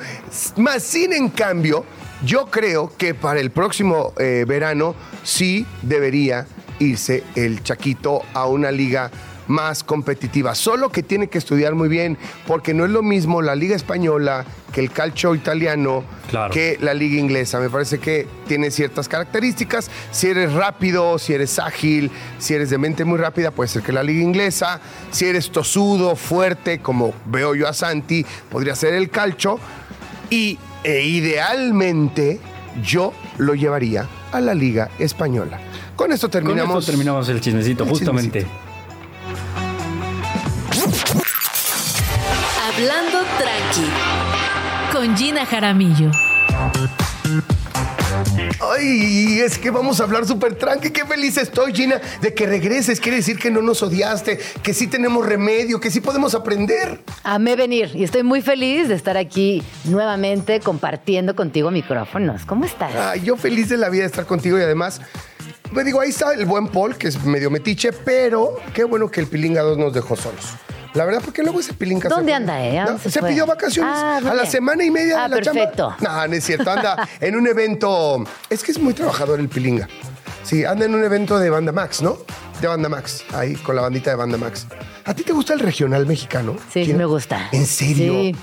[0.56, 1.84] más sin en cambio,
[2.24, 6.46] yo creo que para el próximo eh, verano sí debería
[6.78, 9.10] irse el Chaquito a una liga
[9.48, 10.54] más competitiva.
[10.54, 14.44] Solo que tiene que estudiar muy bien, porque no es lo mismo la liga española
[14.72, 16.52] que el calcio italiano, Claro.
[16.52, 17.60] que la liga inglesa.
[17.60, 19.90] Me parece que tiene ciertas características.
[20.10, 23.92] Si eres rápido, si eres ágil, si eres de mente muy rápida, puede ser que
[23.92, 24.80] la liga inglesa.
[25.12, 29.58] Si eres tosudo, fuerte, como veo yo a Santi, podría ser el calcio.
[30.28, 32.40] Y e idealmente
[32.82, 35.60] yo lo llevaría a la liga española.
[35.94, 36.78] Con esto Con terminamos.
[36.82, 38.40] esto terminamos el chismecito, El justamente.
[38.40, 38.66] chismecito.
[42.68, 44.35] Hablando tranqui.
[44.96, 46.10] Con Gina Jaramillo.
[48.74, 50.88] Ay, es que vamos a hablar súper tranqui.
[50.88, 52.98] Qué feliz estoy, Gina, de que regreses.
[52.98, 56.98] Quiere decir que no nos odiaste, que sí tenemos remedio, que sí podemos aprender.
[57.24, 62.46] Amé venir y estoy muy feliz de estar aquí nuevamente compartiendo contigo micrófonos.
[62.46, 62.94] ¿Cómo estás?
[62.96, 65.02] Ay, yo feliz de la vida de estar contigo y además,
[65.74, 69.20] pues digo, ahí está el buen Paul, que es medio metiche, pero qué bueno que
[69.20, 70.54] el Pilinga 2 nos dejó solos.
[70.96, 72.78] La verdad, porque luego ese Pilinga ¿Dónde se anda, eh?
[72.78, 73.28] ¿A No, dónde se se fue?
[73.28, 75.60] pidió vacaciones Ah, a la semana y media Ah, de la chamba.
[75.60, 75.94] perfecto.
[76.00, 76.70] No, no es cierto.
[76.70, 78.24] Anda en un evento.
[78.48, 79.88] Es que es muy trabajador el Pilinga.
[80.42, 82.18] Sí, anda en un evento de Banda Max, ¿no?
[82.60, 84.66] De Banda Max, ahí con la bandita de Banda Max.
[85.04, 86.56] ¿A ti te gusta el regional mexicano?
[86.72, 87.48] Sí, me gusta.
[87.52, 88.12] ¿En serio?
[88.14, 88.36] Sí.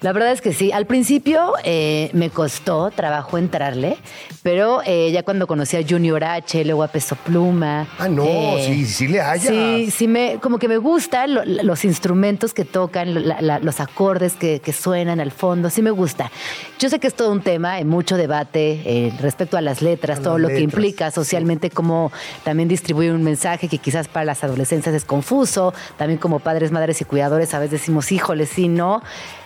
[0.00, 0.70] La verdad es que sí.
[0.70, 3.96] Al principio eh, me costó trabajo entrarle,
[4.44, 7.88] pero eh, ya cuando conocí a Junior H, luego a Peso Pluma.
[7.98, 9.48] Ah, no, eh, sí, sí le hallas.
[9.48, 13.58] Sí, sí, me, como que me gustan lo- los instrumentos que tocan, lo- la- la-
[13.58, 16.30] los acordes que, que suenan al fondo, sí me gusta.
[16.78, 20.20] Yo sé que es todo un tema, hay mucho debate eh, respecto a las letras,
[20.20, 22.12] A todo las lo que implica socialmente, cómo
[22.44, 27.00] también distribuir un mensaje que quizás para las adolescencias es confuso, también como padres, madres
[27.00, 29.02] y cuidadores a veces decimos, híjole, sí, no.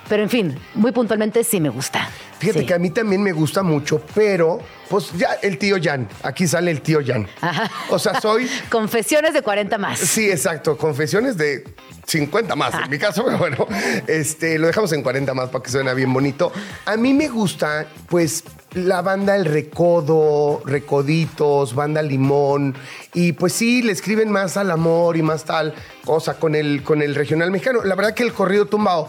[0.08, 0.41] Pero en fin,
[0.74, 2.08] muy puntualmente sí me gusta.
[2.38, 2.66] Fíjate Sí.
[2.66, 6.70] que a mí también me gusta mucho, pero pues ya el tío Jan, aquí sale
[6.70, 7.26] el tío Jan.
[7.40, 7.70] Ajá.
[7.90, 9.98] O sea, soy Confesiones de 40 más.
[9.98, 10.76] Sí, exacto.
[10.76, 11.64] Confesiones de
[12.06, 13.66] 50 más en mi caso, pero bueno,
[14.08, 16.52] este, lo dejamos en 40 más para que suene bien bonito.
[16.84, 18.42] A mí me gusta, pues,
[18.74, 22.74] la banda El Recodo, Recoditos, Banda Limón,
[23.14, 25.74] y pues sí, le escriben más al amor y más tal
[26.04, 27.84] cosa con el, con el regional mexicano.
[27.84, 29.08] La verdad que el corrido tumbado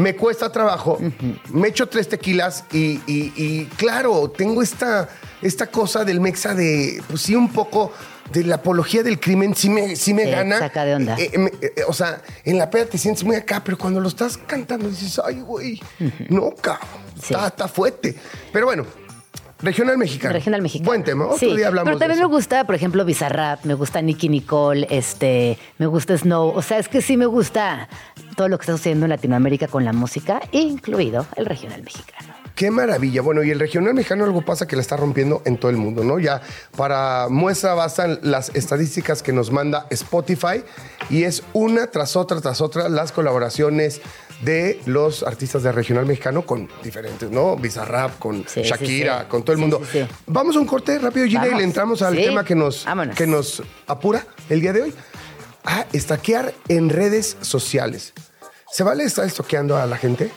[0.00, 0.98] me cuesta trabajo,
[1.52, 5.08] me echo tres tequilas y, y- y, claro, tengo esta,
[5.42, 7.92] esta cosa del mexa de, pues sí, un poco
[8.32, 10.58] de la apología del crimen, sí me, sí me gana.
[10.58, 11.16] saca de onda.
[11.18, 14.08] Eh, eh, eh, o sea, en la peda te sientes muy acá, pero cuando lo
[14.08, 15.80] estás cantando dices, ay, güey,
[16.28, 16.88] no, cabrón,
[17.20, 17.34] Sí.
[17.34, 18.16] está, está fuerte.
[18.52, 18.86] Pero bueno,
[19.62, 20.32] regional mexicano.
[20.32, 20.86] Regional mexicano.
[20.86, 23.74] Buen tema, otro Sí, día hablamos Pero también de me gusta, por ejemplo, Bizarrap, me
[23.74, 26.52] gusta Nicky Nicole, este, me gusta Snow.
[26.54, 27.88] O sea, es que sí me gusta
[28.36, 32.34] todo lo que está sucediendo en Latinoamérica con la música, incluido el regional mexicano.
[32.54, 33.22] Qué maravilla.
[33.22, 36.04] Bueno, y el regional mexicano algo pasa que la está rompiendo en todo el mundo,
[36.04, 36.18] ¿no?
[36.18, 36.42] Ya
[36.76, 40.62] para muestra bastan las estadísticas que nos manda Spotify
[41.08, 44.02] y es una tras otra, tras otra las colaboraciones
[44.42, 47.56] de los artistas de regional mexicano con diferentes, ¿no?
[47.56, 49.26] Bizarrap, con Sí, Shakira, sí.
[49.28, 49.82] con todo el mundo.
[50.26, 53.16] Vamos a un corte rápido, Gina, y le entramos al tema que nos, Vámonos.
[53.16, 54.94] que nos apura el día de hoy.
[55.64, 58.14] Ah, estaquear en redes sociales.
[58.72, 60.30] ¿Se vale estar estoqueando a la gente?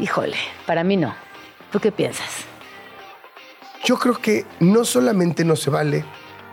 [0.00, 1.14] Híjole, para mí no.
[1.70, 2.26] ¿Tú qué piensas?
[3.84, 6.04] Yo creo que no solamente no se vale,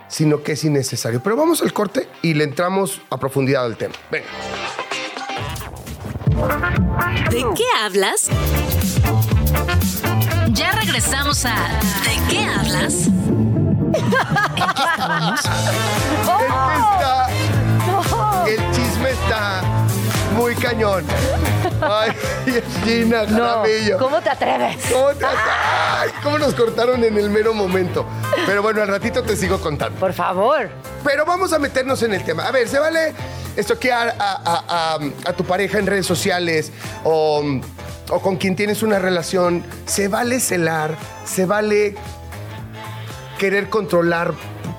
[0.08, 1.20] sino que es innecesario.
[1.22, 3.94] Pero vamos al corte y le entramos a profundidad al tema.
[4.10, 4.26] Venga.
[7.30, 8.28] ¿De qué hablas?
[10.52, 11.54] Ya regresamos a
[12.04, 13.06] ¿De qué hablas?
[13.08, 13.92] ¿En
[14.54, 15.40] qué estábamos?
[17.00, 17.28] Está-
[18.46, 19.62] el chisme está
[20.36, 21.04] muy cañón.
[21.82, 22.12] Ay,
[22.84, 23.98] Gina, Jaramillo.
[23.98, 24.76] ¿Cómo te atreves?
[24.92, 28.06] ¿Cómo, te- Ay, ¿Cómo nos cortaron en el mero momento?
[28.46, 29.98] Pero bueno, al ratito te sigo contando.
[29.98, 30.70] Por favor.
[31.04, 32.44] Pero vamos a meternos en el tema.
[32.46, 33.12] A ver, ¿se vale
[33.60, 36.72] estoquear a, a- tu pareja en redes sociales
[37.04, 37.42] o
[38.22, 39.62] con quien tienes una relación?
[39.86, 40.96] ¿Se vale celar?
[41.24, 41.94] ¿Se vale
[43.38, 44.34] querer controlar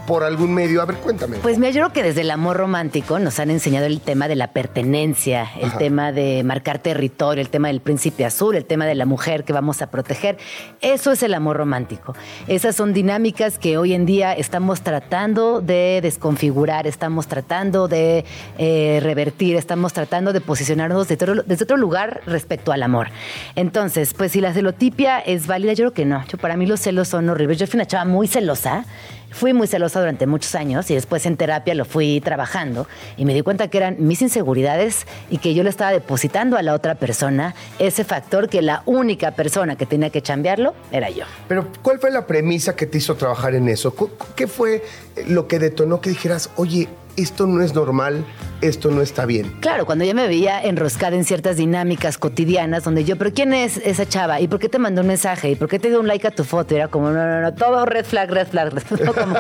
[0.10, 0.82] por algún medio?
[0.82, 1.38] A ver, cuéntame.
[1.38, 4.36] Pues mira, yo creo que desde el amor romántico nos han enseñado el tema de
[4.36, 5.78] la pertenencia, el Ajá.
[5.78, 9.54] tema de marcar territorio, el tema del príncipe azul, el tema de la mujer que
[9.54, 10.39] vamos a proteger.
[10.82, 12.15] Eso es el amor romántico.
[12.48, 18.26] Esas son dinámicas que hoy en día estamos tratando de desconfigurar, estamos tratando de
[18.58, 23.10] eh, revertir, estamos tratando de posicionarnos desde otro, desde otro lugar respecto al amor.
[23.56, 26.26] Entonces, pues si la celotipia es válida, yo creo que no.
[26.26, 27.60] Yo, para mí los celos son horribles.
[27.60, 28.86] Yo fui una chava muy celosa.
[29.31, 33.33] Fui muy celosa durante muchos años y después en terapia lo fui trabajando y me
[33.33, 36.95] di cuenta que eran mis inseguridades y que yo le estaba depositando a la otra
[36.95, 41.25] persona ese factor que la única persona que tenía que chambearlo era yo.
[41.47, 43.93] Pero, ¿cuál fue la premisa que te hizo trabajar en eso?
[43.95, 44.83] ¿Cu- ¿Qué fue
[45.27, 46.87] lo que detonó que dijeras, oye,
[47.19, 48.25] esto no es normal,
[48.62, 49.51] esto no está bien?
[49.60, 53.77] Claro, cuando yo me veía enroscada en ciertas dinámicas cotidianas donde yo, pero ¿quién es
[53.77, 54.39] esa chava?
[54.39, 55.51] ¿Y por qué te mandó un mensaje?
[55.51, 56.75] ¿Y por qué te dio un like a tu foto?
[56.75, 59.36] Era como, no, no, no, todo red flag, red flag, red como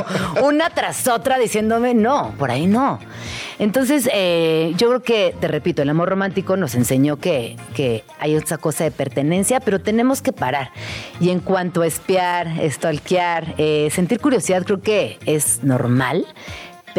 [0.45, 2.99] una tras otra diciéndome, no, por ahí no.
[3.59, 8.35] Entonces, eh, yo creo que, te repito, el amor romántico nos enseñó que, que hay
[8.35, 10.71] esa cosa de pertenencia, pero tenemos que parar.
[11.19, 16.25] Y en cuanto a espiar, stalkear, eh, sentir curiosidad, creo que es normal.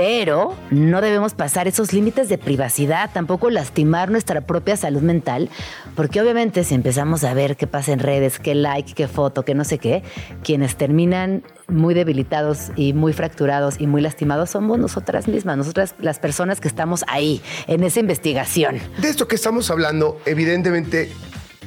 [0.00, 5.50] Pero no debemos pasar esos límites de privacidad, tampoco lastimar nuestra propia salud mental,
[5.94, 9.54] porque obviamente si empezamos a ver qué pasa en redes, qué like, qué foto, qué
[9.54, 10.02] no sé qué,
[10.42, 16.18] quienes terminan muy debilitados y muy fracturados y muy lastimados somos nosotras mismas, nosotras las
[16.18, 18.78] personas que estamos ahí, en esa investigación.
[19.02, 21.12] De esto que estamos hablando, evidentemente,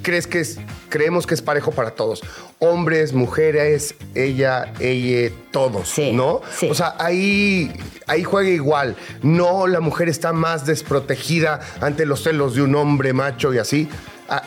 [0.04, 2.22] crees que es, creemos que es parejo para todos.
[2.60, 6.42] Hombres, mujeres, ella, ella, todos, Sí, ¿no?
[6.56, 6.70] sí.
[6.70, 7.72] O sea, ahí,
[8.06, 8.96] ahí juega igual.
[9.24, 13.90] No, la mujer está más desprotegida ante los celos de un hombre macho y así.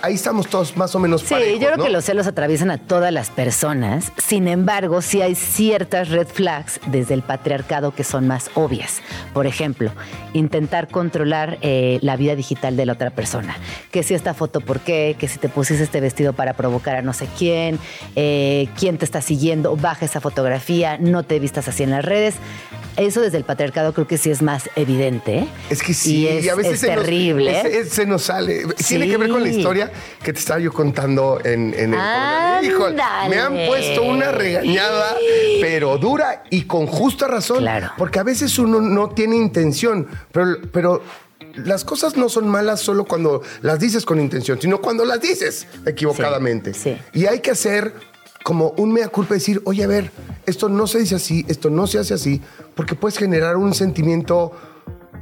[0.03, 1.85] Ahí estamos todos más o menos Sí, parejos, yo creo ¿no?
[1.85, 4.13] que los celos atraviesan a todas las personas.
[4.17, 9.01] Sin embargo, sí hay ciertas red flags desde el patriarcado que son más obvias.
[9.33, 9.93] Por ejemplo,
[10.33, 13.57] intentar controlar eh, la vida digital de la otra persona.
[13.91, 15.17] Que si esta foto, ¿por qué?
[15.19, 17.79] Que si te pusiste este vestido para provocar a no sé quién,
[18.17, 22.35] eh, quién te está siguiendo, baja esa fotografía, no te vistas así en las redes.
[22.97, 25.39] Eso desde el patriarcado creo que sí es más evidente.
[25.39, 25.49] ¿eh?
[25.71, 27.61] Es que sí, Y es, a veces es se nos- terrible.
[27.61, 28.63] es- es- se nos sale.
[28.89, 29.91] Tiene que ver con la historia
[30.23, 32.61] que te estaba yo contando en, en el programa.
[32.63, 35.15] Híjole, me han puesto una regañada,
[35.61, 37.59] pero dura y con justa razón.
[37.59, 37.91] Claro.
[37.99, 41.03] Porque a veces uno no tiene intención, pero, pero
[41.57, 45.67] las cosas no son malas solo cuando las dices con intención, sino cuando las dices
[45.87, 46.75] equivocadamente.
[46.75, 47.19] Sí, sí.
[47.21, 47.93] Y hay que hacer
[48.47, 50.13] como un mea culpa decir, oye, a ver,
[50.47, 52.41] esto no se dice así, esto no se hace así,
[52.77, 54.53] porque puedes generar un sentimiento,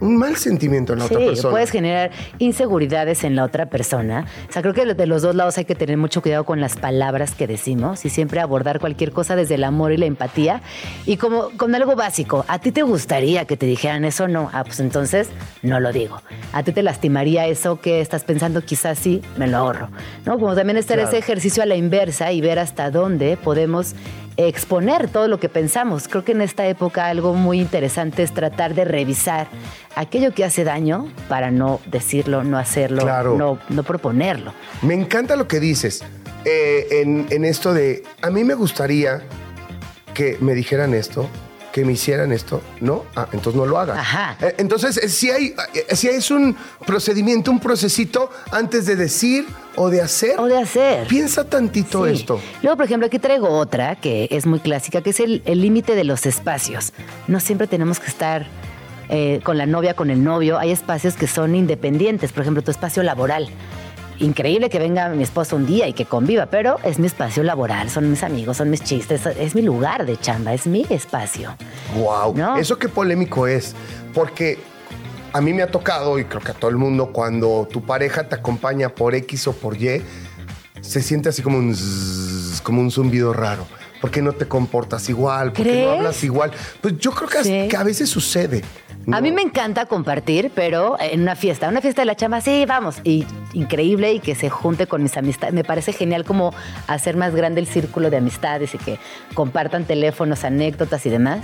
[0.00, 1.50] un mal sentimiento en la otra Sí, persona.
[1.52, 4.26] puedes generar inseguridades en la otra persona.
[4.48, 6.76] O sea, creo que de los dos lados hay que tener mucho cuidado con las
[6.76, 10.61] palabras que decimos y siempre abordar cualquier cosa desde el amor y la empatía.
[11.07, 14.50] Y como con algo básico, ¿a ti te gustaría que te dijeran eso o no?
[14.52, 15.28] Ah, pues entonces
[15.62, 16.20] no lo digo.
[16.52, 18.62] ¿A ti te lastimaría eso que estás pensando?
[18.62, 19.88] Quizás sí, me lo ahorro.
[20.26, 20.38] ¿No?
[20.38, 21.09] Como también estar Claro.
[21.09, 23.94] ese ejercicio a la inversa y ver hasta dónde podemos
[24.37, 26.09] exponer todo lo que pensamos.
[26.09, 29.47] Creo que en esta época algo muy interesante es tratar de revisar
[29.94, 33.37] aquello que hace daño para no decirlo, no hacerlo, Claro.
[33.37, 34.53] no, no proponerlo.
[34.83, 36.03] Me encanta lo que dices
[36.44, 39.23] eh, en, en esto de, a mí me gustaría
[40.14, 41.29] que me dijeran esto,
[41.74, 43.04] que me hicieran esto, ¿no?
[43.16, 43.98] Ah, entonces no lo hagan.
[43.98, 44.37] Ajá.
[44.40, 46.56] Eh, entonces, eh, si hay, eh, si es un
[46.87, 50.38] procedimiento, un procesito antes de decir o de hacer.
[50.38, 51.08] O de hacer.
[51.08, 52.12] Piensa tantito Sí.
[52.12, 52.40] esto.
[52.62, 55.96] Luego, por ejemplo, aquí traigo otra que es muy clásica, que es el el límite
[55.96, 56.92] de los espacios.
[57.26, 58.46] No siempre tenemos que estar
[59.08, 60.60] eh, con la novia, con el novio.
[60.60, 62.30] Hay espacios que son independientes.
[62.30, 63.48] Por ejemplo, tu espacio laboral.
[64.18, 67.90] Increíble que venga mi esposo un día y que conviva, pero es mi espacio laboral,
[67.90, 71.57] son mis amigos, son mis chistes, es mi lugar de chamba, es mi espacio.
[71.96, 72.57] Wow, ¿No?
[72.57, 73.74] eso qué polémico es,
[74.12, 74.59] porque
[75.33, 78.29] a mí me ha tocado, y creo que a todo el mundo, cuando tu pareja
[78.29, 80.03] te acompaña por X o por Y,
[80.81, 81.74] se siente así como un,
[82.62, 83.66] como un zumbido raro.
[84.00, 85.48] ¿Por qué no te comportas igual?
[85.52, 85.87] ¿Por qué ¿Crees?
[85.87, 86.50] no hablas igual?
[86.80, 87.68] Pues yo creo que, as- Sí.
[87.70, 88.62] que a veces sucede.
[89.12, 92.64] A mí me encanta compartir, pero en una fiesta, una fiesta de la chamba, sí,
[92.66, 92.96] vamos.
[93.04, 95.54] Y increíble y que se junte con mis amistades.
[95.54, 96.54] Me parece genial como
[96.87, 98.98] hacer más grande el círculo de amistades y que
[99.35, 101.40] compartan teléfonos, anécdotas y demás.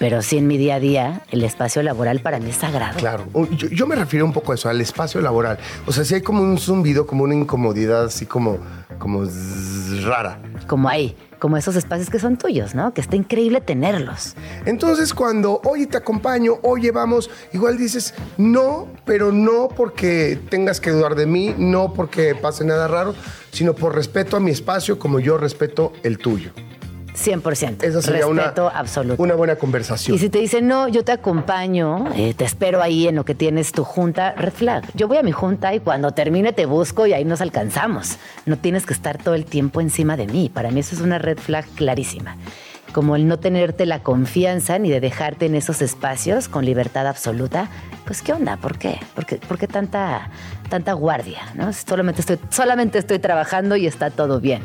[0.00, 2.98] Pero sí en mi día a día, el espacio laboral para mí es sagrado.
[2.98, 3.24] Claro,
[3.70, 5.58] yo me refiero un poco a eso, al espacio laboral.
[5.86, 8.58] O sea, si hay como un zumbido, como una incomodidad así como,
[8.98, 9.24] como
[10.04, 10.40] rara.
[10.66, 12.92] Como ahí, como esos espacios que son tuyos, ¿no?
[12.94, 14.34] Que está increíble tenerlos.
[14.64, 20.90] Entonces cuando, oye, te acompaño, oye, vamos, igual dices, no, pero no porque tengas que
[20.90, 23.14] dudar de mí, no porque pase nada raro,
[23.52, 26.50] sino por respeto a mi espacio como yo respeto el tuyo.
[27.16, 27.82] 100%.
[27.82, 29.22] Esa sería una, Respeto absoluto.
[29.22, 30.14] una buena conversación.
[30.16, 33.34] Y si te dicen, no, yo te acompaño, eh, te espero ahí en lo que
[33.34, 34.84] tienes tu junta, red flag.
[34.94, 38.18] Yo voy a mi junta y cuando termine te busco y ahí nos alcanzamos.
[38.44, 40.50] No tienes que estar todo el tiempo encima de mí.
[40.52, 42.36] Para mí eso es una red flag clarísima.
[42.92, 47.68] Como el no tenerte la confianza ni de dejarte en esos espacios con libertad absoluta.
[48.06, 48.56] Pues, ¿qué onda?
[48.56, 49.00] ¿Por qué?
[49.14, 50.30] ¿Por qué, por qué tanta,
[50.70, 51.40] tanta guardia?
[51.54, 51.72] ¿no?
[51.72, 54.62] Solamente, estoy, solamente estoy trabajando y está todo bien.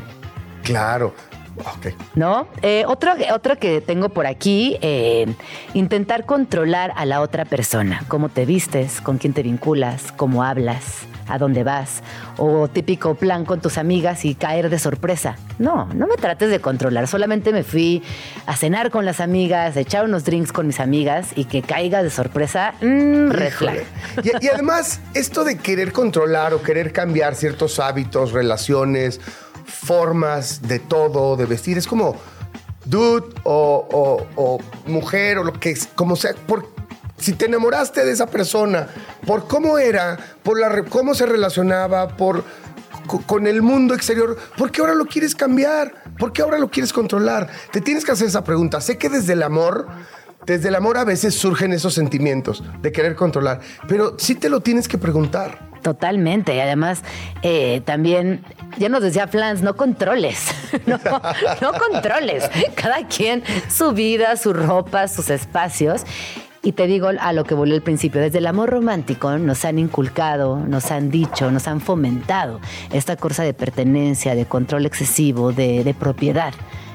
[0.63, 1.13] Claro.
[1.59, 1.93] Ok.
[2.15, 2.47] ¿No?
[2.61, 5.33] Eh, otro, otro que tengo por aquí, eh,
[5.73, 8.03] intentar controlar a la otra persona.
[8.07, 12.03] Cómo te vistes, con quién te vinculas, cómo hablas, a dónde vas.
[12.37, 15.35] O típico plan con tus amigas y caer de sorpresa.
[15.59, 17.07] No, no me trates de controlar.
[17.07, 18.01] Solamente me fui
[18.45, 22.03] a cenar con las amigas, a echar unos drinks con mis amigas y que caiga
[22.03, 23.31] de sorpresa, mmm,
[24.23, 29.19] y además, esto de querer controlar o querer cambiar ciertos hábitos, relaciones,
[29.71, 32.15] formas de todo, de vestir, es como
[32.85, 36.67] dude o, o- o mujer o lo que es, como sea, por,
[37.17, 38.87] si te enamoraste de esa persona,
[39.25, 42.43] por cómo era, por la, cómo se relacionaba, por
[43.07, 45.93] co- con el mundo exterior, ¿por qué ahora lo quieres cambiar?
[46.17, 47.49] ¿Por qué ahora lo quieres controlar?
[47.71, 48.81] Te tienes que hacer esa pregunta.
[48.81, 49.87] Sé que desde el amor,
[50.45, 54.61] desde el amor a veces surgen esos sentimientos de querer controlar, pero sí te lo
[54.61, 55.70] tienes que preguntar.
[55.81, 56.55] Totalmente.
[56.55, 57.03] Y además,
[57.41, 58.43] eh, también,
[58.77, 60.53] ya nos decía Flans, no controles.
[60.85, 60.99] no,
[61.61, 62.49] no controles.
[62.75, 66.03] Cada quien su vida, su ropa, sus espacios.
[66.63, 69.79] Y te digo a lo que volvió al principio, desde el amor romántico nos han
[69.79, 72.59] inculcado, nos han dicho, nos han fomentado
[72.91, 76.53] esta cosa de pertenencia, de control excesivo, de, de propiedad.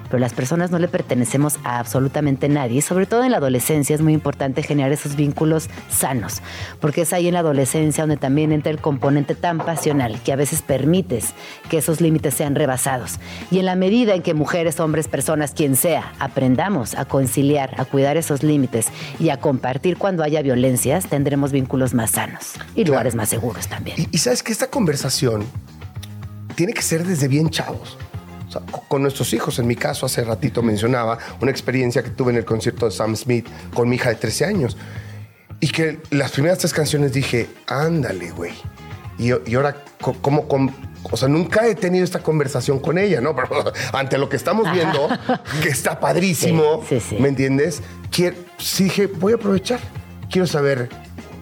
[0.09, 2.79] Pero las personas no le pertenecemos a absolutamente nadie.
[2.79, 6.43] Y sobre todo en la adolescencia es muy importante generar esos vínculos sanos,
[6.81, 10.37] porque es ahí en la adolescencia donde también entra el componente tan pasional que a
[10.37, 11.35] veces permites
[11.69, 13.19] que esos límites sean rebasados.
[13.51, 17.85] Y en la medida en que mujeres, hombres, personas, quien sea, aprendamos a conciliar, a
[17.85, 18.89] cuidar esos límites
[19.19, 24.01] y a compartir cuando haya violencias, tendremos vínculos más sanos y lugares más seguros también.
[24.01, 25.45] Y, y sabes que esta conversación
[26.55, 27.99] tiene que ser desde bien chavos.
[28.65, 32.39] Sea, con nuestros hijos, en mi caso, hace ratito mencionaba una experiencia que tuve en
[32.39, 34.77] el concierto de Sam Smith con mi hija de 13 años.
[35.61, 38.53] Y que las primeras tres canciones dije, ándale, güey.
[39.19, 39.77] Y, y ahora,
[40.21, 40.71] ¿cómo, com-
[41.11, 43.35] O sea, nunca he tenido esta conversación con ella, ¿no?
[43.37, 45.09] Pero ante lo que estamos viendo,
[45.63, 47.17] que está padrísimo, Sí, sí, sí.
[47.19, 47.81] ¿me entiendes?
[48.11, 49.81] Quiero, sí dije, voy a aprovechar.
[50.31, 50.89] Quiero saber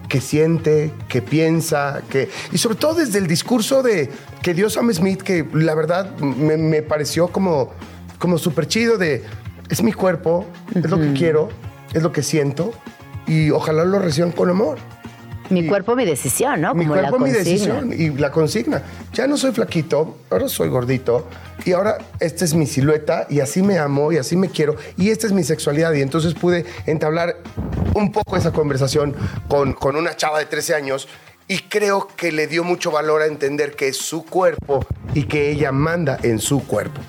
[0.07, 2.29] qué siente, qué piensa, qué...
[2.51, 4.09] Y sobre todo desde el discurso de
[4.41, 7.71] que dio Sam Smith, que la verdad me, me pareció como,
[8.19, 9.23] como súper chido de,
[9.69, 11.49] es mi cuerpo, es lo que quiero,
[11.93, 12.73] es lo que siento,
[13.27, 14.77] y ojalá lo reciban con amor.
[15.49, 16.73] Mi cuerpo, mi decisión, ¿no?
[16.73, 18.81] Mi Como cuerpo, la mi decisión y la consigna.
[19.13, 21.27] Ya no soy flaquito, ahora soy gordito
[21.65, 25.09] y ahora esta es mi silueta y así me amo y así me quiero y
[25.09, 27.37] esta es mi sexualidad y entonces pude entablar
[27.93, 29.15] un poco esa conversación
[29.47, 31.07] con, con una chava de 13 años
[31.47, 35.51] y creo que le dio mucho valor a entender que es su cuerpo y que
[35.51, 37.01] ella manda en su cuerpo.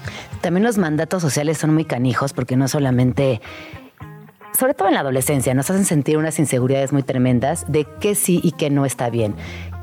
[0.43, 3.41] También los mandatos sociales son muy canijos porque no solamente,
[4.57, 8.41] sobre todo en la adolescencia, nos hacen sentir unas inseguridades muy tremendas de qué sí
[8.43, 9.35] y qué no está bien.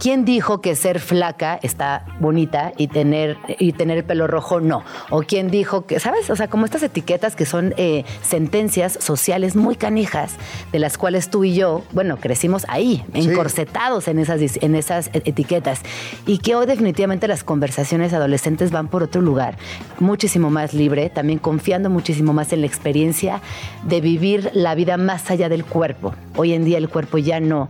[0.03, 4.83] ¿Quién dijo que ser flaca está bonita y tener, y tener el pelo rojo no?
[5.09, 6.29] ¿O quién dijo que, sabes?
[6.29, 10.33] O sea, como estas etiquetas que son eh, sentencias sociales muy canijas,
[10.73, 15.21] de las cuales tú y yo, bueno, crecimos ahí, encorsetados en esas, en esas e-
[15.23, 15.79] etiquetas.
[16.27, 19.55] Y que hoy definitivamente las conversaciones adolescentes van por otro lugar,
[20.01, 23.41] muchísimo más libre, también confiando muchísimo más en la experiencia
[23.83, 26.13] de vivir la vida más allá del cuerpo.
[26.35, 27.69] Hoy en día el cuerpo ya no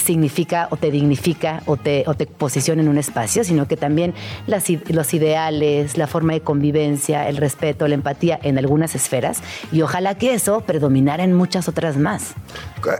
[0.00, 4.14] significa o te dignifica o te, o te posiciona en un espacio, sino que también
[4.46, 9.82] las los ideales, la forma de convivencia, el respeto, la empatía en algunas esferas y
[9.82, 12.34] ojalá que eso predominara en muchas otras más.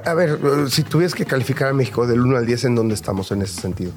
[0.05, 0.39] A ver,
[0.69, 3.61] si tuvieras que calificar a México del 1 al 10, ¿en dónde estamos en ese
[3.61, 3.93] sentido?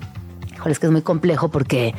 [0.54, 1.94] Híjole, es que es muy complejo porque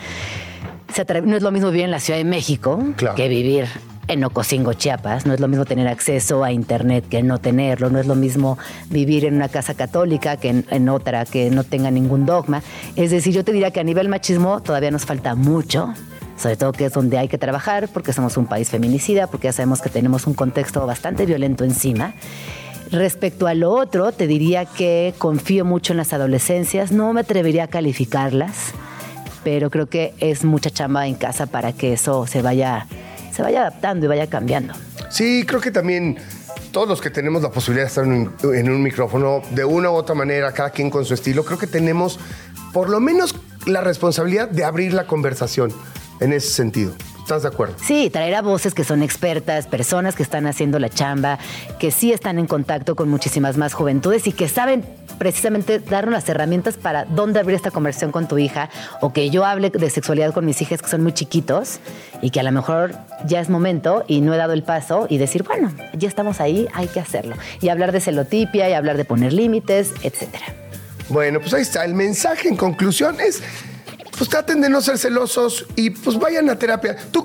[1.24, 3.14] no es lo mismo vivir en la Ciudad de México Claro.
[3.16, 3.66] que vivir
[4.08, 5.26] en Ocosingo, Chiapas.
[5.26, 7.90] No es lo mismo tener acceso a Internet que no tenerlo.
[7.90, 8.58] No es lo mismo
[8.90, 12.62] vivir en una casa católica que en, en otra que no tenga ningún dogma.
[12.96, 15.94] Es decir, yo te diría que a nivel machismo todavía nos falta mucho.
[16.36, 19.52] Sobre todo que es donde hay que trabajar porque somos un país feminicida, porque ya
[19.52, 22.14] sabemos que tenemos un contexto bastante violento encima.
[22.92, 26.92] Respecto a lo otro, te diría que confío mucho en las adolescencias.
[26.92, 28.72] No me atrevería a calificarlas,
[29.42, 32.86] pero creo que es mucha chamba en casa para que eso se vaya,
[33.36, 34.74] se vaya adaptando y vaya cambiando.
[35.10, 36.16] Sí, creo que también
[36.72, 39.90] todos los que tenemos la posibilidad de estar en un, en un micrófono, de una
[39.90, 42.18] u otra manera, cada quien con su estilo, creo que tenemos
[42.72, 43.34] por lo menos
[43.66, 45.72] la responsabilidad de abrir la conversación
[46.20, 46.94] en ese sentido.
[47.20, 47.74] ¿Estás de acuerdo?
[47.82, 51.38] Sí, traer a voces que son expertas, personas que están haciendo la chamba,
[51.80, 54.84] que sí están en contacto con muchísimas más juventudes y que saben
[55.18, 59.44] precisamente darnos las herramientas para dónde abrir esta conversación con tu hija o que yo
[59.44, 61.80] hable de sexualidad con mis hijas que son muy chiquitos
[62.22, 62.94] y que a lo mejor
[63.26, 66.68] ya es momento y no he dado el paso y decir, bueno, ya estamos ahí,
[66.74, 67.36] hay que hacerlo.
[67.60, 70.46] Y hablar de celotipia y hablar de poner límites, etcétera.
[71.08, 71.84] Bueno, pues ahí está.
[71.84, 73.42] El mensaje en conclusión es,
[74.16, 76.96] pues traten de no ser celosos y pues vayan a terapia.
[77.10, 77.24] Tú,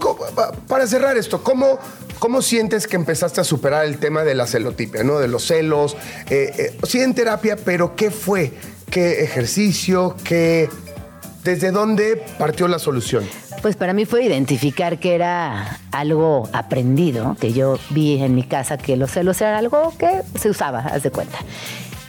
[0.68, 1.80] para cerrar esto, ¿cómo,
[2.20, 5.20] cómo sientes que empezaste a superar el tema de la celotipia, ¿no?
[5.20, 5.96] De los celos.
[6.30, 8.54] Eh, eh, sí en terapia, pero ¿qué fue?
[8.90, 10.16] ¿Qué ejercicio?
[10.24, 10.70] ¿Qué...
[11.44, 13.24] ¿Desde dónde partió la solución?
[13.64, 18.78] Pues para mí fue identificar que era algo aprendido, que yo vi en mi casa
[18.78, 21.40] que los celos eran algo que se usaba, haz de cuenta.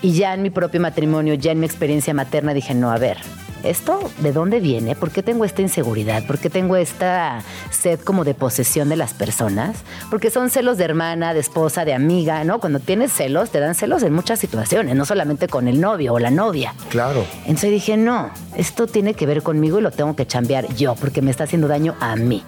[0.02, 3.18] Y ya en mi propio matrimonio, ya en mi experiencia materna, dije, no, a ver,
[3.64, 4.94] ¿esto de dónde viene?
[4.94, 6.26] ¿Por qué tengo esta inseguridad?
[6.26, 9.78] ¿Por qué tengo esta sed como de posesión de las personas?
[10.10, 12.60] Porque son celos de hermana, de esposa, de amiga, ¿no?
[12.60, 16.18] Cuando tienes celos, te dan celos en muchas situaciones, no solamente con el novio o
[16.18, 16.74] la novia.
[16.90, 17.24] Claro.
[17.44, 21.22] Entonces dije, no, esto tiene que ver conmigo y lo tengo que chambear yo, porque
[21.22, 22.44] me está haciendo daño a mí.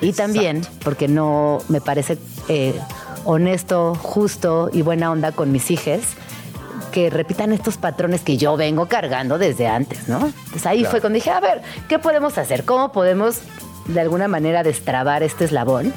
[0.00, 2.16] Y también porque no me parece
[2.48, 2.74] eh,
[3.24, 6.00] honesto, justo y buena onda con mis hijas
[6.90, 10.26] que repitan estos patrones que yo vengo cargando desde antes, ¿no?
[10.26, 12.64] Entonces ahí fue cuando dije, a ver, ¿qué podemos hacer?
[12.64, 13.40] ¿Cómo podemos
[13.86, 15.92] de alguna manera destrabar este eslabón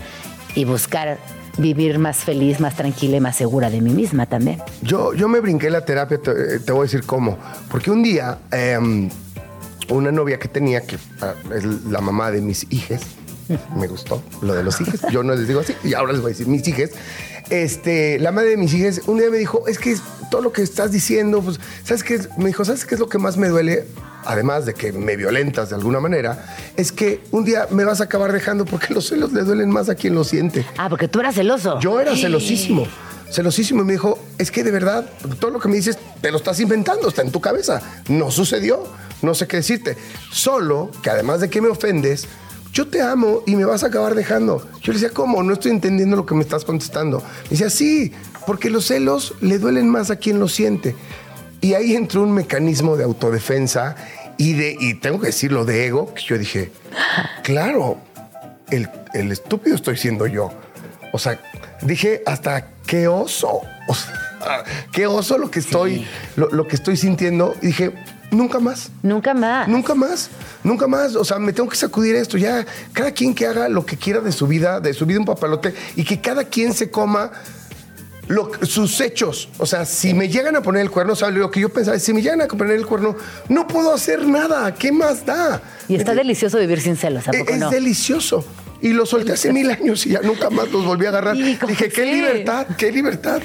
[0.56, 1.18] y buscar
[1.58, 4.62] vivir más feliz, más tranquila y más segura de mí misma también?
[4.82, 7.38] Yo, yo me brinqué la terapia, te, te voy a decir cómo.
[7.70, 9.10] Porque un día, em,
[9.90, 13.02] una novia que tenía, que ah, es la mamá de mis hijas,
[13.76, 16.30] me gustó lo de los hijos, yo no les digo así, y ahora les voy
[16.30, 16.92] a decir mis hijas.
[17.50, 19.96] Este, la madre de mis hijas un día me dijo, es que
[20.32, 22.16] todo lo que estás diciendo, pues, ¿sabes qué?
[22.16, 22.30] es?".
[22.38, 23.86] Me dijo, ¿sabes qué es lo que más me duele?
[24.26, 28.06] Además de que me violentas de alguna manera, es que un día me vas a
[28.06, 30.66] acabar dejando porque los celos le duelen más a quien lo siente.
[30.78, 31.80] Ah, porque tú eras celoso.
[31.82, 32.88] Yo era celosísimo.
[33.30, 33.82] Celosísimo.
[33.82, 36.60] Y me dijo, es que de verdad, todo lo que me dices, te lo estás
[36.62, 37.82] inventando, está en tu cabeza.
[38.08, 38.88] No sucedió.
[39.22, 39.98] No sé qué decirte.
[40.32, 42.28] Solo que además de que me ofendes,
[42.74, 44.68] yo te amo y me vas a acabar dejando.
[44.82, 45.44] Yo le decía, ¿cómo?
[45.44, 47.20] No estoy entendiendo lo que me estás contestando.
[47.44, 48.12] Me decía, sí,
[48.48, 50.96] porque los celos le duelen más a quien lo siente.
[51.62, 53.96] Y ahí entró un mecanismo de autodefensa
[54.38, 56.72] y de, y tengo que decirlo, de ego, que yo dije,
[57.44, 58.00] claro,
[58.72, 60.52] el, el estúpido estoy siendo yo.
[61.14, 61.40] O sea,
[61.84, 63.62] dije hasta qué oso.
[63.88, 64.23] O sea,
[64.92, 67.56] qué oso lo que estoy, lo, lo que estoy sintiendo.
[67.62, 67.94] Y dije,
[68.32, 68.90] nunca más.
[69.02, 69.68] Nunca más.
[69.68, 70.30] Nunca más,
[70.64, 71.16] nunca más.
[71.16, 72.38] O sea, me tengo que sacudir esto.
[72.38, 75.26] Ya, cada quien que haga lo que quiera de su vida, de su vida un
[75.26, 77.32] papalote, y que cada quien se coma
[78.28, 79.50] lo- sus hechos.
[79.58, 81.36] O sea, si me llegan a poner el cuerno, ¿sabes?
[81.36, 83.16] Lo que yo pensaba, si me llegan a poner el cuerno,
[83.50, 84.74] no puedo hacer nada.
[84.74, 85.62] ¿Qué más da?
[85.90, 87.70] Y está delicioso vivir sin celos, ¿a poco Es no?
[87.70, 88.46] delicioso.
[88.84, 91.38] Y lo solté hace mil años y ya nunca más los volví a agarrar.
[91.38, 92.12] Sí, ¿cómo Dije, qué sí?
[92.12, 93.42] libertad, qué libertad.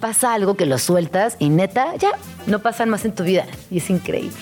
[0.00, 2.10] Pasa algo que lo sueltas y neta, ya
[2.48, 3.46] no pasan más en tu vida.
[3.70, 4.34] Y es increíble.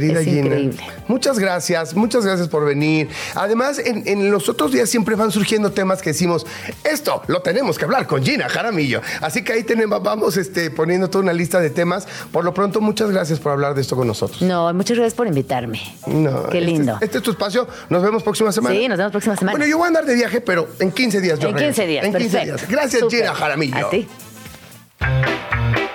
[0.00, 0.82] Querida Es Gina, increíble.
[1.08, 3.08] muchas gracias, muchas gracias por venir.
[3.34, 6.46] Además, en, en los otros días siempre van surgiendo temas que decimos,
[6.84, 9.00] esto lo tenemos que hablar con Gina Jaramillo.
[9.22, 12.06] Así que ahí tenemos, vamos este, poniendo toda una lista de temas.
[12.30, 14.42] Por lo pronto, muchas gracias por hablar de esto con nosotros.
[14.42, 15.80] No, muchas gracias por invitarme.
[16.06, 16.98] No, Qué este- lindo.
[17.00, 17.66] Este, es tu espacio.
[17.88, 18.74] Nos vemos próxima semana.
[18.76, 19.52] Sí, nos vemos próxima semana.
[19.56, 21.80] Bueno, yo voy a andar de viaje, pero en 15 días yo en regreso.
[21.82, 22.56] 15 días, En 15 perfecto.
[22.58, 22.70] días.
[22.70, 23.04] Gracias.
[23.10, 23.86] Gina Jaramillo.
[23.86, 24.06] A ti.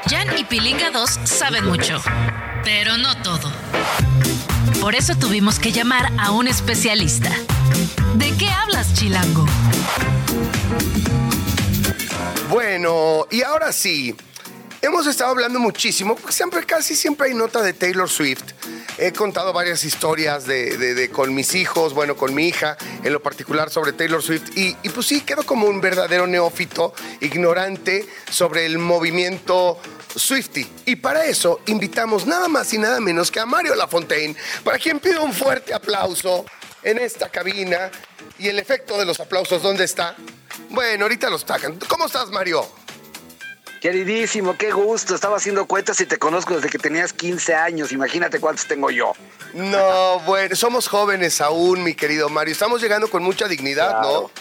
[0.09, 1.99] Jan y Pilinga 2 saben mucho,
[2.63, 3.51] pero no todo.
[4.79, 7.29] Por eso tuvimos que llamar a un especialista.
[8.15, 9.45] ¿De qué hablas, Chilango?
[12.49, 14.15] Bueno, y ahora sí.
[14.83, 18.53] Hemos estado hablando muchísimo, porque siempre, casi siempre hay nota de Taylor Swift.
[18.97, 23.69] He contado varias historias de, con mis hijos, bueno, con mi hija, en lo particular
[23.69, 24.57] sobre Taylor Swift.
[24.57, 29.79] Y, y pues sí, quedo como un verdadero neófito, ignorante sobre el movimiento
[30.15, 30.67] Swifty.
[30.85, 34.99] Y para eso invitamos nada más y nada menos que a Mario Lafontaine, para quien
[34.99, 36.45] pido un fuerte aplauso
[36.83, 37.91] en esta cabina.
[38.37, 40.15] Y el efecto de los aplausos, ¿dónde está?
[40.69, 41.77] Bueno, ahorita los tacan.
[41.87, 42.65] ¿Cómo estás, Mario?
[43.81, 45.15] Queridísimo, qué gusto.
[45.15, 47.91] Estaba haciendo cuentas y te conozco desde que tenías 15 años.
[47.91, 49.13] Imagínate cuántos tengo yo.
[49.53, 52.51] No, bueno, somos jóvenes aún, mi querido Mario.
[52.51, 54.31] Estamos llegando con mucha dignidad, Claro.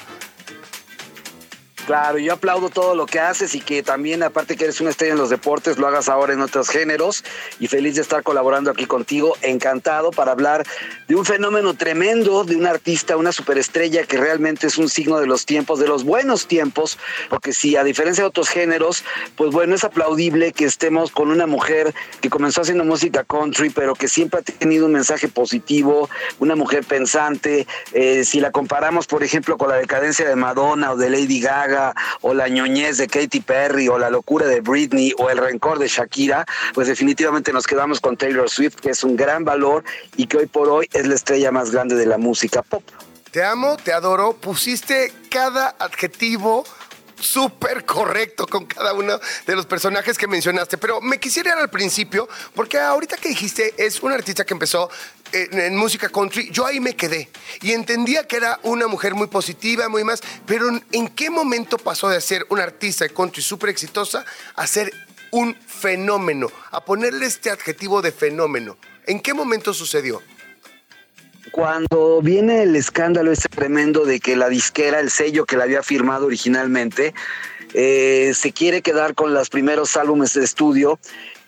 [1.91, 5.14] Claro, yo aplaudo todo lo que haces y que también, aparte que eres una estrella
[5.14, 7.24] en los deportes, lo hagas ahora en otros géneros.
[7.59, 9.36] Y feliz de estar colaborando aquí contigo.
[9.43, 10.64] Encantado para hablar
[11.09, 15.26] de un fenómeno tremendo, de un artista, una superestrella que realmente es un signo de
[15.26, 16.97] los tiempos, de los buenos tiempos.
[17.28, 19.03] Porque si a diferencia de otros géneros,
[19.34, 23.97] pues bueno, es aplaudible que estemos con una mujer que comenzó haciendo música country, pero
[23.97, 27.66] que siempre ha tenido un mensaje positivo, una mujer pensante.
[27.95, 31.80] Eh, si la comparamos, por ejemplo, con la decadencia de Madonna o de Lady Gaga,
[32.20, 35.89] o la ñoñez de Katy Perry, o la locura de Britney, o el rencor de
[35.89, 39.85] Shakira, pues definitivamente nos quedamos con Taylor Swift, que es un gran valor
[40.16, 42.83] y que hoy por hoy es la estrella más grande de la música pop.
[43.31, 44.33] Te amo, te adoro.
[44.33, 46.64] Pusiste cada adjetivo
[47.20, 51.70] súper correcto con cada uno de los personajes que mencionaste, pero me quisiera ir al
[51.70, 54.91] principio, porque ahorita que dijiste es una artista que empezó
[55.33, 57.28] en, música country, yo ahí me quedé
[57.62, 61.78] y entendía que era una mujer muy positiva, muy más, pero ¿en- ¿en qué momento
[61.78, 64.24] pasó de ser una artista de country súper exitosa
[64.57, 64.93] a ser
[65.31, 68.76] un fenómeno, a ponerle este adjetivo de fenómeno?
[69.07, 70.22] ¿En qué momento sucedió?
[71.53, 75.83] Cuando viene el escándalo ese tremendo de que la disquera, el sello que la había
[75.83, 77.14] firmado originalmente,
[77.72, 80.99] eh, se quiere quedar con los primeros álbumes de estudio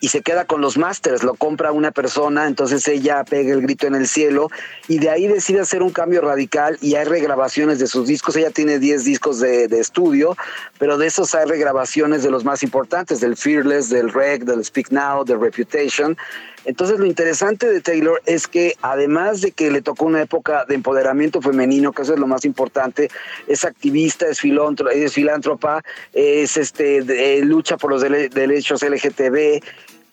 [0.03, 3.87] y se queda con los masters, lo compra una persona, entonces ella pega el grito
[3.87, 4.49] en el cielo
[4.89, 8.49] y de ahí decide hacer un cambio radical y hay regrabaciones de sus discos, ella
[8.49, 10.35] tiene 10 discos de, de estudio,
[10.77, 14.91] pero de esos hay regrabaciones de los más importantes, del Fearless, del Reg, del Speak
[14.91, 16.17] Now, del Reputation.
[16.65, 20.75] Entonces lo interesante de Taylor es que además de que le tocó una época de
[20.75, 23.09] empoderamiento femenino, que eso es lo más importante,
[23.47, 24.41] es activista, es,
[24.93, 25.83] es filántropa,
[26.13, 29.61] es este eh, lucha por los derechos LGTB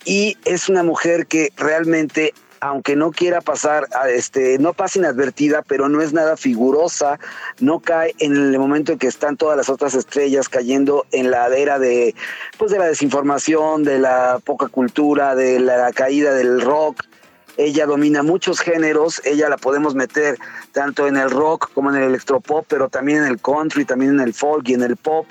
[0.04, 5.88] y es una mujer que realmente aunque no quiera pasar, este, no pasa inadvertida, pero
[5.88, 7.18] no es nada figurosa,
[7.58, 11.48] no cae en el momento en que están todas las otras estrellas cayendo en la
[11.48, 12.14] era de,
[12.58, 17.02] pues de la desinformación, de la poca cultura, de la caída del rock.
[17.56, 20.38] Ella domina muchos géneros, ella la podemos meter
[20.72, 24.20] tanto en el rock como en el electropop, pero también en el country, también en
[24.20, 25.26] el folk y en el pop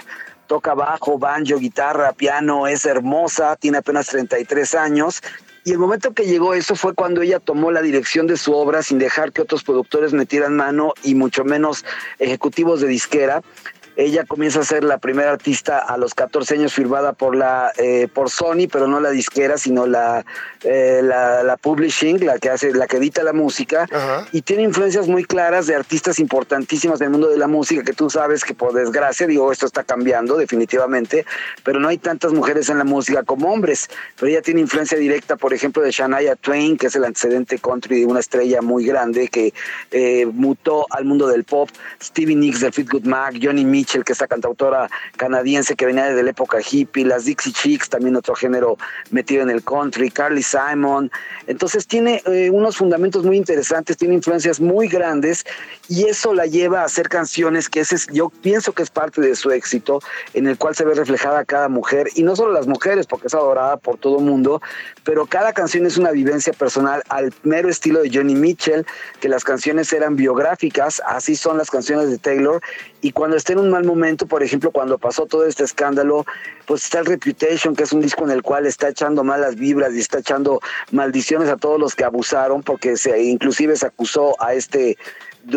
[0.49, 5.21] toca bajo, banjo, guitarra, piano, es hermosa, tiene apenas 33 años.
[5.63, 8.81] Y el momento que llegó eso fue cuando ella tomó la dirección de su obra
[8.81, 11.85] sin dejar que otros productores metieran mano y mucho menos
[12.17, 13.43] ejecutivos de disquera.
[13.99, 18.07] Ella comienza a ser la primera artista a los 14 años firmada por la eh,
[18.07, 20.25] por Sony, pero no la disquera, sino la,
[20.63, 24.25] eh, la, la publishing, la que hace, la que edita la música, Ajá.
[24.31, 28.09] y tiene influencias muy claras de artistas importantísimas del mundo de la música, que tú
[28.09, 31.25] sabes que por desgracia, digo, esto está cambiando definitivamente,
[31.65, 35.35] pero no hay tantas mujeres en la música como hombres, pero ella tiene influencia directa,
[35.35, 39.27] por ejemplo, de Shania Twain, que es el antecedente country de una estrella muy grande
[39.27, 39.53] que
[39.91, 41.69] eh, mutó al mundo del pop,
[42.01, 46.23] Stevie Nicks del Fleetwood Mac, Johnny Mitchell, que es la cantautora canadiense que venía desde
[46.23, 48.77] la época hippie, las Dixie Chicks, también otro género
[49.09, 51.11] metido en el country, Carly Simon.
[51.47, 55.45] Entonces tiene eh, unos fundamentos muy interesantes, tiene influencias muy grandes
[55.87, 59.35] y eso la lleva a hacer canciones que es, yo pienso que es parte de
[59.35, 60.01] su éxito,
[60.33, 63.33] en el cual se ve reflejada cada mujer y no solo las mujeres, porque es
[63.33, 64.61] adorada por todo mundo,
[65.03, 68.85] pero cada canción es una vivencia personal al mero estilo de Johnny Mitchell,
[69.19, 72.61] que las canciones eran biográficas, así son las canciones de Taylor
[73.01, 76.25] y cuando está en un mal momento, por ejemplo, cuando pasó todo este escándalo,
[76.65, 79.93] pues está el Reputation, que es un disco en el cual está echando malas vibras
[79.93, 80.59] y está echando
[80.91, 84.97] maldiciones a todos los que abusaron, porque se, inclusive se acusó a este,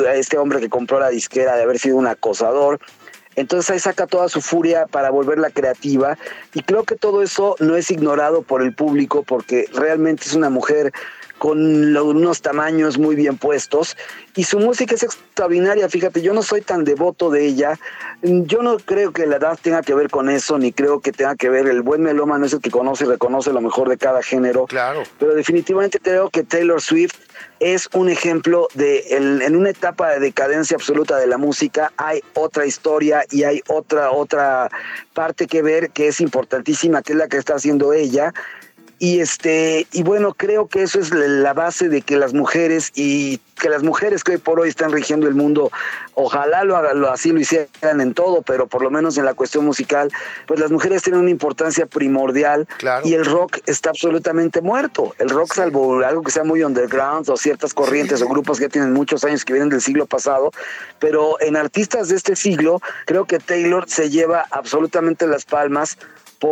[0.07, 2.79] a este hombre que compró la disquera de haber sido un acosador.
[3.35, 6.19] Entonces ahí saca toda su furia para volverla creativa
[6.53, 10.51] y creo que todo eso no es ignorado por el público porque realmente es una
[10.51, 10.93] mujer
[11.43, 13.97] con lo- unos tamaños muy bien puestos
[14.37, 17.81] y su música es extraordinaria, fíjate, yo no soy tan devoto de ella,
[18.23, 21.35] yo no creo que la edad tenga que ver con eso, ni creo que tenga
[21.35, 24.23] que ver, el buen melómano es el que conoce y reconoce lo mejor de cada
[24.23, 25.03] género, Claro.
[25.19, 27.15] pero definitivamente creo que Taylor Swift
[27.59, 32.21] es un ejemplo de el- en una etapa de decadencia absoluta de la música hay
[32.35, 34.71] otra historia y hay otra otra
[35.13, 38.33] parte que ver que es importantísima que es la que está haciendo ella
[39.03, 43.39] y este y bueno creo que eso es la- base de que las mujeres y
[43.61, 45.73] que las mujeres que hoy por hoy están rigiendo el mundo
[46.15, 49.35] ojalá lo, haga- lo así lo hicieran en todo pero por lo menos en la
[49.35, 50.13] cuestión musical
[50.47, 53.05] pues las mujeres tienen una importancia primordial Claro.
[53.05, 55.15] y el rock está absolutamente muerto.
[55.19, 58.93] El rock salvo algo que sea muy underground o ciertas corrientes o grupos que tienen
[58.93, 60.53] muchos años que vienen del siglo pasado
[61.01, 65.99] pero en artistas de este siglo creo que Taylor se lleva absolutamente las palmas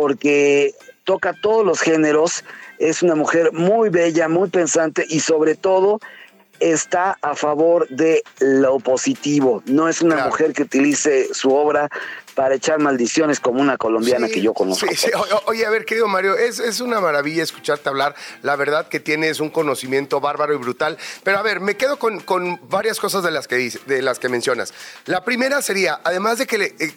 [0.01, 0.73] porque
[1.03, 2.45] toca todos los géneros,
[2.79, 5.99] es una mujer muy bella, muy pensante y sobre todo
[6.61, 9.61] está a favor de lo positivo.
[9.65, 10.29] No es una Claro.
[10.29, 11.89] mujer que utilice su obra
[12.35, 14.87] para echar maldiciones como una colombiana Sí, que yo conozco.
[14.87, 15.11] sí, sí.
[15.47, 18.15] Oye, a ver, querido Mario, es, es una maravilla escucharte hablar.
[18.43, 20.97] La verdad que tienes un conocimiento bárbaro y brutal.
[21.23, 24.19] Pero a ver, me quedo con, con varias cosas de las, que dice- de las
[24.19, 24.73] que mencionas.
[25.05, 26.93] La primera sería, además de que le, eh,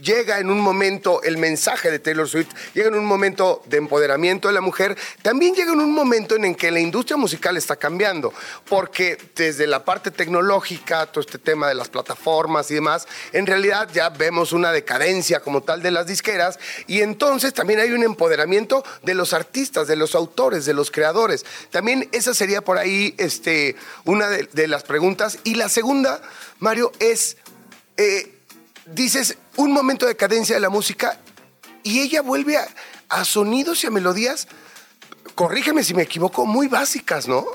[0.00, 4.48] llega en un momento el mensaje de Taylor Swift, llega en un momento de empoderamiento
[4.48, 7.76] de la mujer, también llega en un momento en el que la industria musical está
[7.76, 8.32] cambiando,
[8.68, 13.88] porque desde la parte tecnológica, todo este tema de las plataformas y demás, en realidad
[13.92, 18.84] ya vemos una decadencia como tal de las disqueras y entonces también hay un empoderamiento
[19.02, 21.44] de los artistas, de los autores, de los creadores.
[21.70, 25.38] También esa sería por ahí este, una de, las preguntas.
[25.44, 26.20] Y la segunda,
[26.58, 27.36] Mario, es...
[27.96, 28.39] eh,
[28.86, 31.18] dices un momento de decadencia de la música
[31.82, 32.58] y ella vuelve
[33.08, 34.48] a sonidos y a melodías,
[35.34, 37.46] corrígeme si me equivoco, muy básicas, ¿no?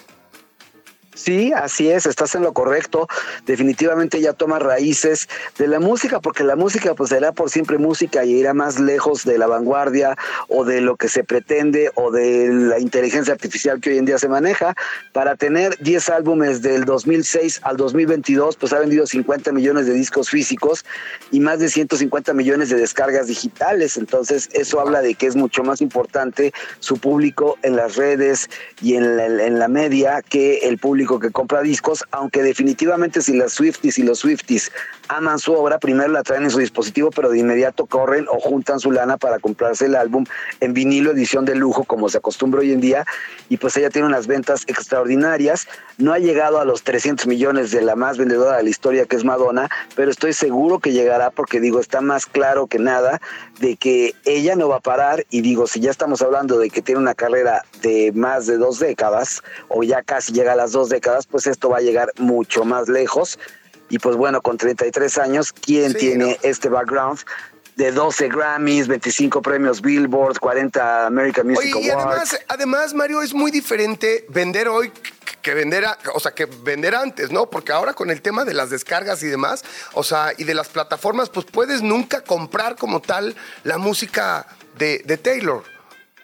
[1.16, 3.08] Sí, así es, estás en lo correcto.
[3.46, 8.26] Definitivamente ella toma raíces de la música, porque la música pues será por siempre música
[8.26, 10.18] y irá más lejos de la vanguardia
[10.50, 14.20] o de lo que se pretende o de la inteligencia artificial que hoy en día
[14.20, 14.76] se maneja.
[15.14, 20.30] Para tener 10 álbumes del 2006 al 2022, pues ha vendido 50 millones de discos
[20.30, 20.84] físicos
[21.32, 23.96] y más de 150 millones de descargas digitales.
[23.96, 28.50] Entonces eso habla de que es mucho más importante su público en las redes
[28.82, 33.36] y en la, en la media que el público que compra discos, aunque definitivamente si
[33.38, 34.72] las Swifties y los Swifties
[35.08, 38.80] aman su obra, primero la traen en su dispositivo, pero de inmediato corren o juntan
[38.80, 40.26] su lana para comprarse el álbum
[40.60, 43.06] en vinilo edición de lujo, como se acostumbra hoy en día,
[43.50, 47.82] y pues ella tiene unas ventas extraordinarias, no ha llegado a los 300 millones de
[47.82, 51.60] la más vendedora de la historia, que es Madonna, pero estoy seguro que llegará porque
[51.60, 53.22] digo, está más claro que nada
[53.60, 56.82] de que ella no va a parar, y digo, si ya estamos hablando de que
[56.82, 60.90] tiene una carrera de más de dos décadas, o ya casi llega a las dos
[60.90, 60.95] décadas,
[61.28, 63.40] pues esto va a llegar mucho más lejos.
[63.90, 66.36] Y pues bueno, con 33 años, ¿quién Sí, tiene ¿no?
[66.50, 67.20] este background?
[67.76, 72.08] De 12 Grammys, 25 premios Billboard, 40 American Music Oye, y Awards.
[72.08, 74.92] además, además, Mario, es muy diferente vender hoy
[75.42, 77.50] que vender, a- o sea, que vender antes, ¿no?
[77.50, 80.70] Porque ahora con el tema de las descargas y demás, o sea, y de las
[80.70, 85.64] plataformas, pues puedes nunca comprar como tal la música de, de Taylor.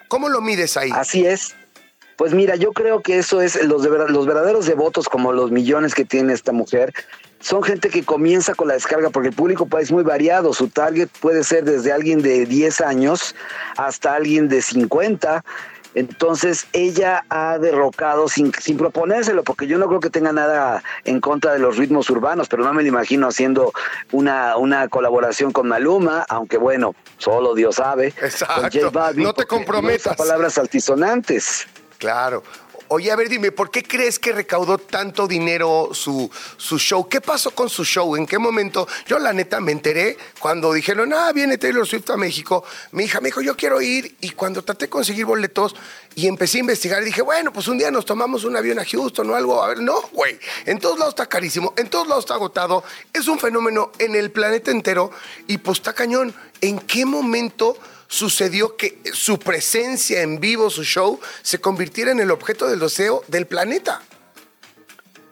[0.07, 0.89] ¿Cómo lo mides ahí?
[0.93, 1.53] Así es.
[2.21, 6.05] Pues mira, yo creo que eso es los, los verdaderos devotos, como los millones que
[6.05, 6.93] tiene esta mujer,
[7.39, 10.53] son gente que comienza con la descarga, porque el público pues, es muy variado.
[10.53, 13.33] Su target puede ser desde alguien de 10 años
[13.75, 15.43] hasta alguien de 50.
[15.95, 21.21] Entonces ella ha derrocado sin, sin proponérselo, porque yo no creo que tenga nada en
[21.21, 23.73] contra de los ritmos urbanos, pero no me lo imagino haciendo
[24.11, 28.11] una, una colaboración con Maluma, aunque bueno, solo Dios sabe.
[28.11, 28.79] con Exacto.
[28.79, 30.15] J Balvin, No te comprometas.
[30.15, 31.65] palabras altisonantes.
[32.01, 32.41] Claro.
[32.87, 37.07] Oye, a ver, dime, ¿por qué crees que recaudó tanto dinero su, su show?
[37.07, 38.15] ¿Qué pasó con su show?
[38.15, 38.87] ¿En qué momento?
[39.05, 42.65] Yo, la neta, me enteré cuando dijeron, ah, viene Taylor Swift a México.
[42.91, 44.17] Mi hija me dijo, yo quiero ir.
[44.19, 45.75] Y cuando traté de conseguir boletos
[46.15, 49.29] y empecé a investigar, dije, bueno, pues un día nos tomamos un avión a Houston
[49.29, 49.63] o algo.
[49.63, 50.39] A ver, no, güey.
[50.65, 52.83] En todos lados está carísimo, en todos lados está agotado.
[53.13, 55.11] Es un fenómeno en el planeta entero
[55.45, 56.33] y pues está cañón.
[56.61, 57.77] ¿En qué momento
[58.11, 63.23] sucedió que su presencia en vivo, su show, se convirtiera en el objeto del deseo
[63.29, 64.03] del planeta.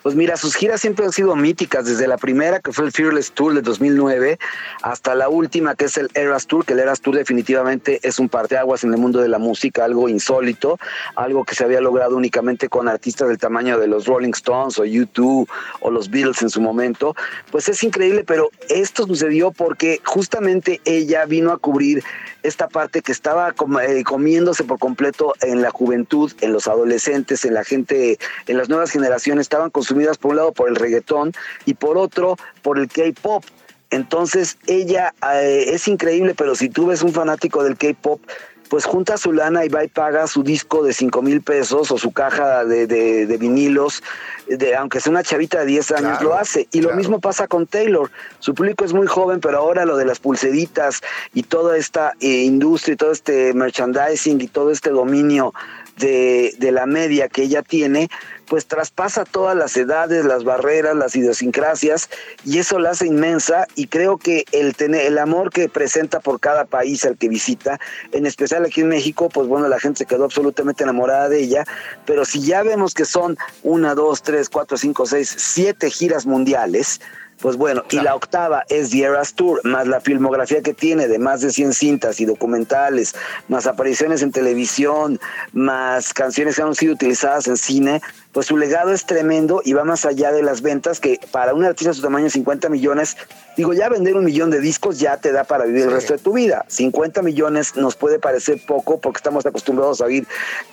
[0.04, 3.32] Pues mira, sus giras siempre han sido míticas, desde la primera que fue el Fearless
[3.32, 4.39] Tour de 2009
[4.82, 8.30] hasta la última que es el Eras Tour, que el Eras Tour definitivamente es un
[8.30, 10.80] parteaguas en el mundo de la música, algo insólito,
[11.16, 14.86] algo que se había logrado únicamente con artistas del tamaño de los Rolling Stones o
[14.86, 15.47] U2
[15.82, 17.16] o los Beatles en su momento.
[17.52, 22.04] Pues es increíble, pero esto sucedió porque justamente ella vino a cubrir
[22.43, 27.54] esta parte que estaba eh, comiéndose por completo en la juventud, en los adolescentes, en
[27.54, 31.33] la gente, en las nuevas generaciones, estaban consumidas por un lado por el reggaetón
[31.65, 33.43] y por otro por el K-pop.
[33.89, 38.21] Entonces ella eh, es increíble, pero si tú ves un fanático del K-pop,
[38.69, 41.97] pues junta su lana y va y paga su disco de 5 mil pesos o
[41.97, 44.03] su caja de, de- de vinilos,
[44.47, 46.67] de, aunque sea una chavita de 10 años, Claro, lo hace.
[46.71, 48.11] Y lo mismo pasa con Taylor.
[48.37, 51.01] Su público es muy joven, pero ahora lo de las pulseritas
[51.33, 55.51] y toda esta eh, industria y todo este merchandising y todo este dominio
[56.00, 58.10] de, la media que ella tiene,
[58.47, 62.10] pues traspasa todas las edades, las barreras, las idiosincrasias
[62.45, 66.39] y eso la hace inmensa y creo que el tener el amor que presenta por
[66.39, 67.80] cada país al que visita,
[68.12, 71.66] en especial aquí en México, pues bueno, la gente se quedó absolutamente enamorada de ella,
[72.06, 77.02] pero si ya vemos que son una, dos, tres, cuatro, cinco, seis, siete giras mundiales,
[77.41, 81.19] pues bueno, y la octava es The Eras Tour, más la filmografía que tiene de
[81.19, 83.15] más de 100 cintas y documentales,
[83.47, 85.19] más apariciones en televisión,
[85.53, 88.01] más canciones que han sido utilizadas en cine,
[88.32, 91.63] pues su legado es tremendo y va más allá de las ventas que para un
[91.63, 93.17] artista de su tamaño 50 millones,
[93.57, 96.19] digo, ya vender un millón de discos ya te da para vivir el resto de
[96.19, 96.63] tu vida.
[96.67, 100.27] 50 millones nos puede parecer poco porque estamos acostumbrados a oír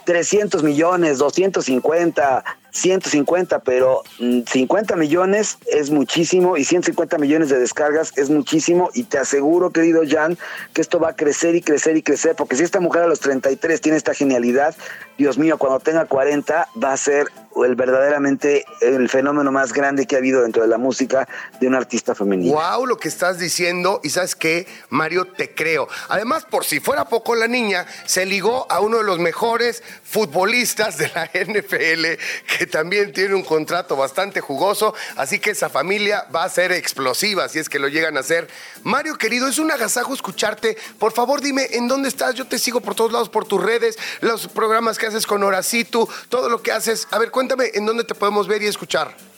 [0.04, 8.12] 300 millones, 250, 150, pero mm, 50 millones es muchísimo y 150 millones de descargas
[8.16, 10.36] es muchísimo y te aseguro, querido Jan,
[10.74, 13.20] que esto va a crecer y crecer y crecer, porque si esta mujer a los
[13.20, 14.74] 33 tiene esta genialidad,
[15.16, 17.28] Dios mío, cuando tenga 40 va a ser
[17.64, 21.28] el verdaderamente el fenómeno más grande que ha habido dentro de la música
[21.60, 22.54] de una artista femenina.
[22.54, 24.00] Wow, lo que estás diciendo.
[24.02, 25.88] Y sabes qué, Mario, te creo.
[26.08, 29.82] Además, por si fuera poco, la niña se ligó a uno de los mejores
[30.16, 32.18] futbolistas de la NFL,
[32.56, 34.94] que también tiene un contrato bastante jugoso.
[35.14, 38.48] Así que esa familia va a ser explosiva si es que lo llegan a hacer.
[38.82, 40.78] Mario, querido, es un agasajo escucharte.
[40.98, 42.34] Por favor, dime en dónde estás.
[42.34, 46.08] Yo te sigo por todos lados, por tus redes, los programas que haces con Horacito,
[46.30, 47.06] todo lo que haces.
[47.10, 49.35] A ver, cuéntame en dónde te podemos ver y escuchar.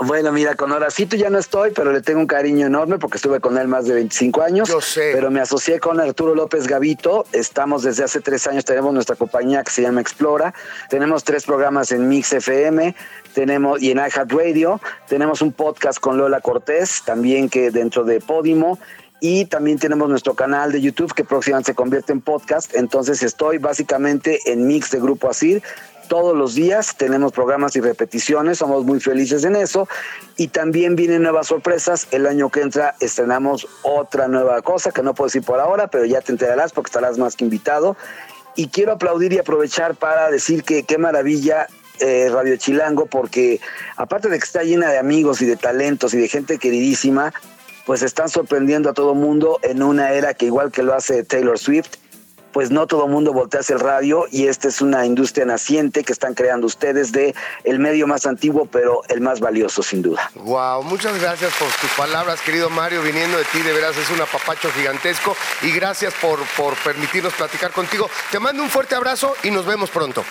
[0.00, 3.40] Bueno, mira, con Horacito ya no estoy, pero le tengo un cariño enorme porque estuve
[3.40, 4.68] con él más de 25 años.
[4.68, 5.10] Yo sé.
[5.12, 7.26] Pero me asocié con Arturo López Gavito.
[7.32, 10.54] Estamos desde hace tres años, tenemos nuestra compañía que se llama Explora.
[10.88, 12.94] Tenemos tres programas en Mix FM
[13.38, 14.80] tenemos, y en iHeartRadio.
[15.08, 18.78] Tenemos un podcast con Lola Cortés, también que dentro de Podimo.
[19.20, 22.74] Y también tenemos nuestro canal de YouTube que próximamente se convierte en podcast.
[22.74, 25.62] Entonces estoy básicamente en Mix de Grupo Asir
[26.08, 29.88] todos los días tenemos programas y repeticiones, somos muy felices en eso
[30.36, 32.08] y también vienen nuevas sorpresas.
[32.10, 36.04] El año que entra estrenamos otra nueva cosa que no puedo decir por ahora, pero
[36.04, 37.96] ya te enterarás porque estarás más que invitado.
[38.56, 41.68] Y quiero aplaudir y aprovechar para decir que qué maravilla
[42.00, 43.60] eh, Radio Chilango porque
[43.96, 47.32] aparte de que está llena de amigos y de talentos y de gente queridísima,
[47.86, 51.58] pues están sorprendiendo a todo mundo en una era que igual que lo hace Taylor
[51.58, 51.96] Swift,
[52.58, 56.12] pues no todo mundo voltea hacia el radio y esta es una industria naciente que
[56.12, 57.32] están creando ustedes de
[57.62, 60.28] el medio más antiguo pero el más valioso sin duda.
[60.34, 64.20] Wow, muchas gracias por tus palabras, querido Mario, viniendo de ti, de veras es un
[64.20, 68.10] apapacho gigantesco y gracias por, por permitirnos platicar contigo.
[68.32, 70.24] Te mando un fuerte abrazo y nos vemos pronto.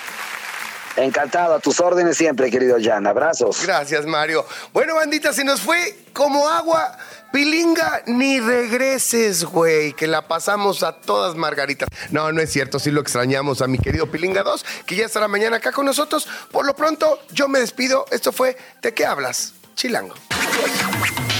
[0.97, 3.05] Encantado, a tus órdenes siempre, querido Jan.
[3.05, 3.63] Abrazos.
[3.63, 4.43] Gracias, Mario.
[4.73, 6.97] Bueno, bandita, se nos fue como agua.
[7.31, 11.89] Pilinga, ni regreses, güey, que la pasamos a todas margaritas.
[12.11, 15.27] No, no es cierto, sí lo extrañamos a mi querido Pilinga 2, que ya estará
[15.27, 16.27] mañana acá con nosotros.
[16.51, 18.05] Por lo pronto, yo me despido.
[18.11, 19.53] Esto fue ¿De qué hablas?
[19.75, 20.15] Chilango.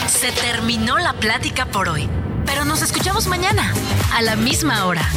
[0.07, 2.09] Se terminó la plática por hoy,
[2.45, 3.73] pero nos escuchamos mañana,
[4.13, 5.07] a la misma hora.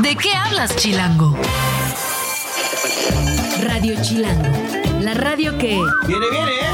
[0.00, 1.36] ¿De qué hablas, Chilango?
[3.62, 5.80] Radio Chilango, la radio que...
[6.06, 6.71] Viene, viene, ¿eh?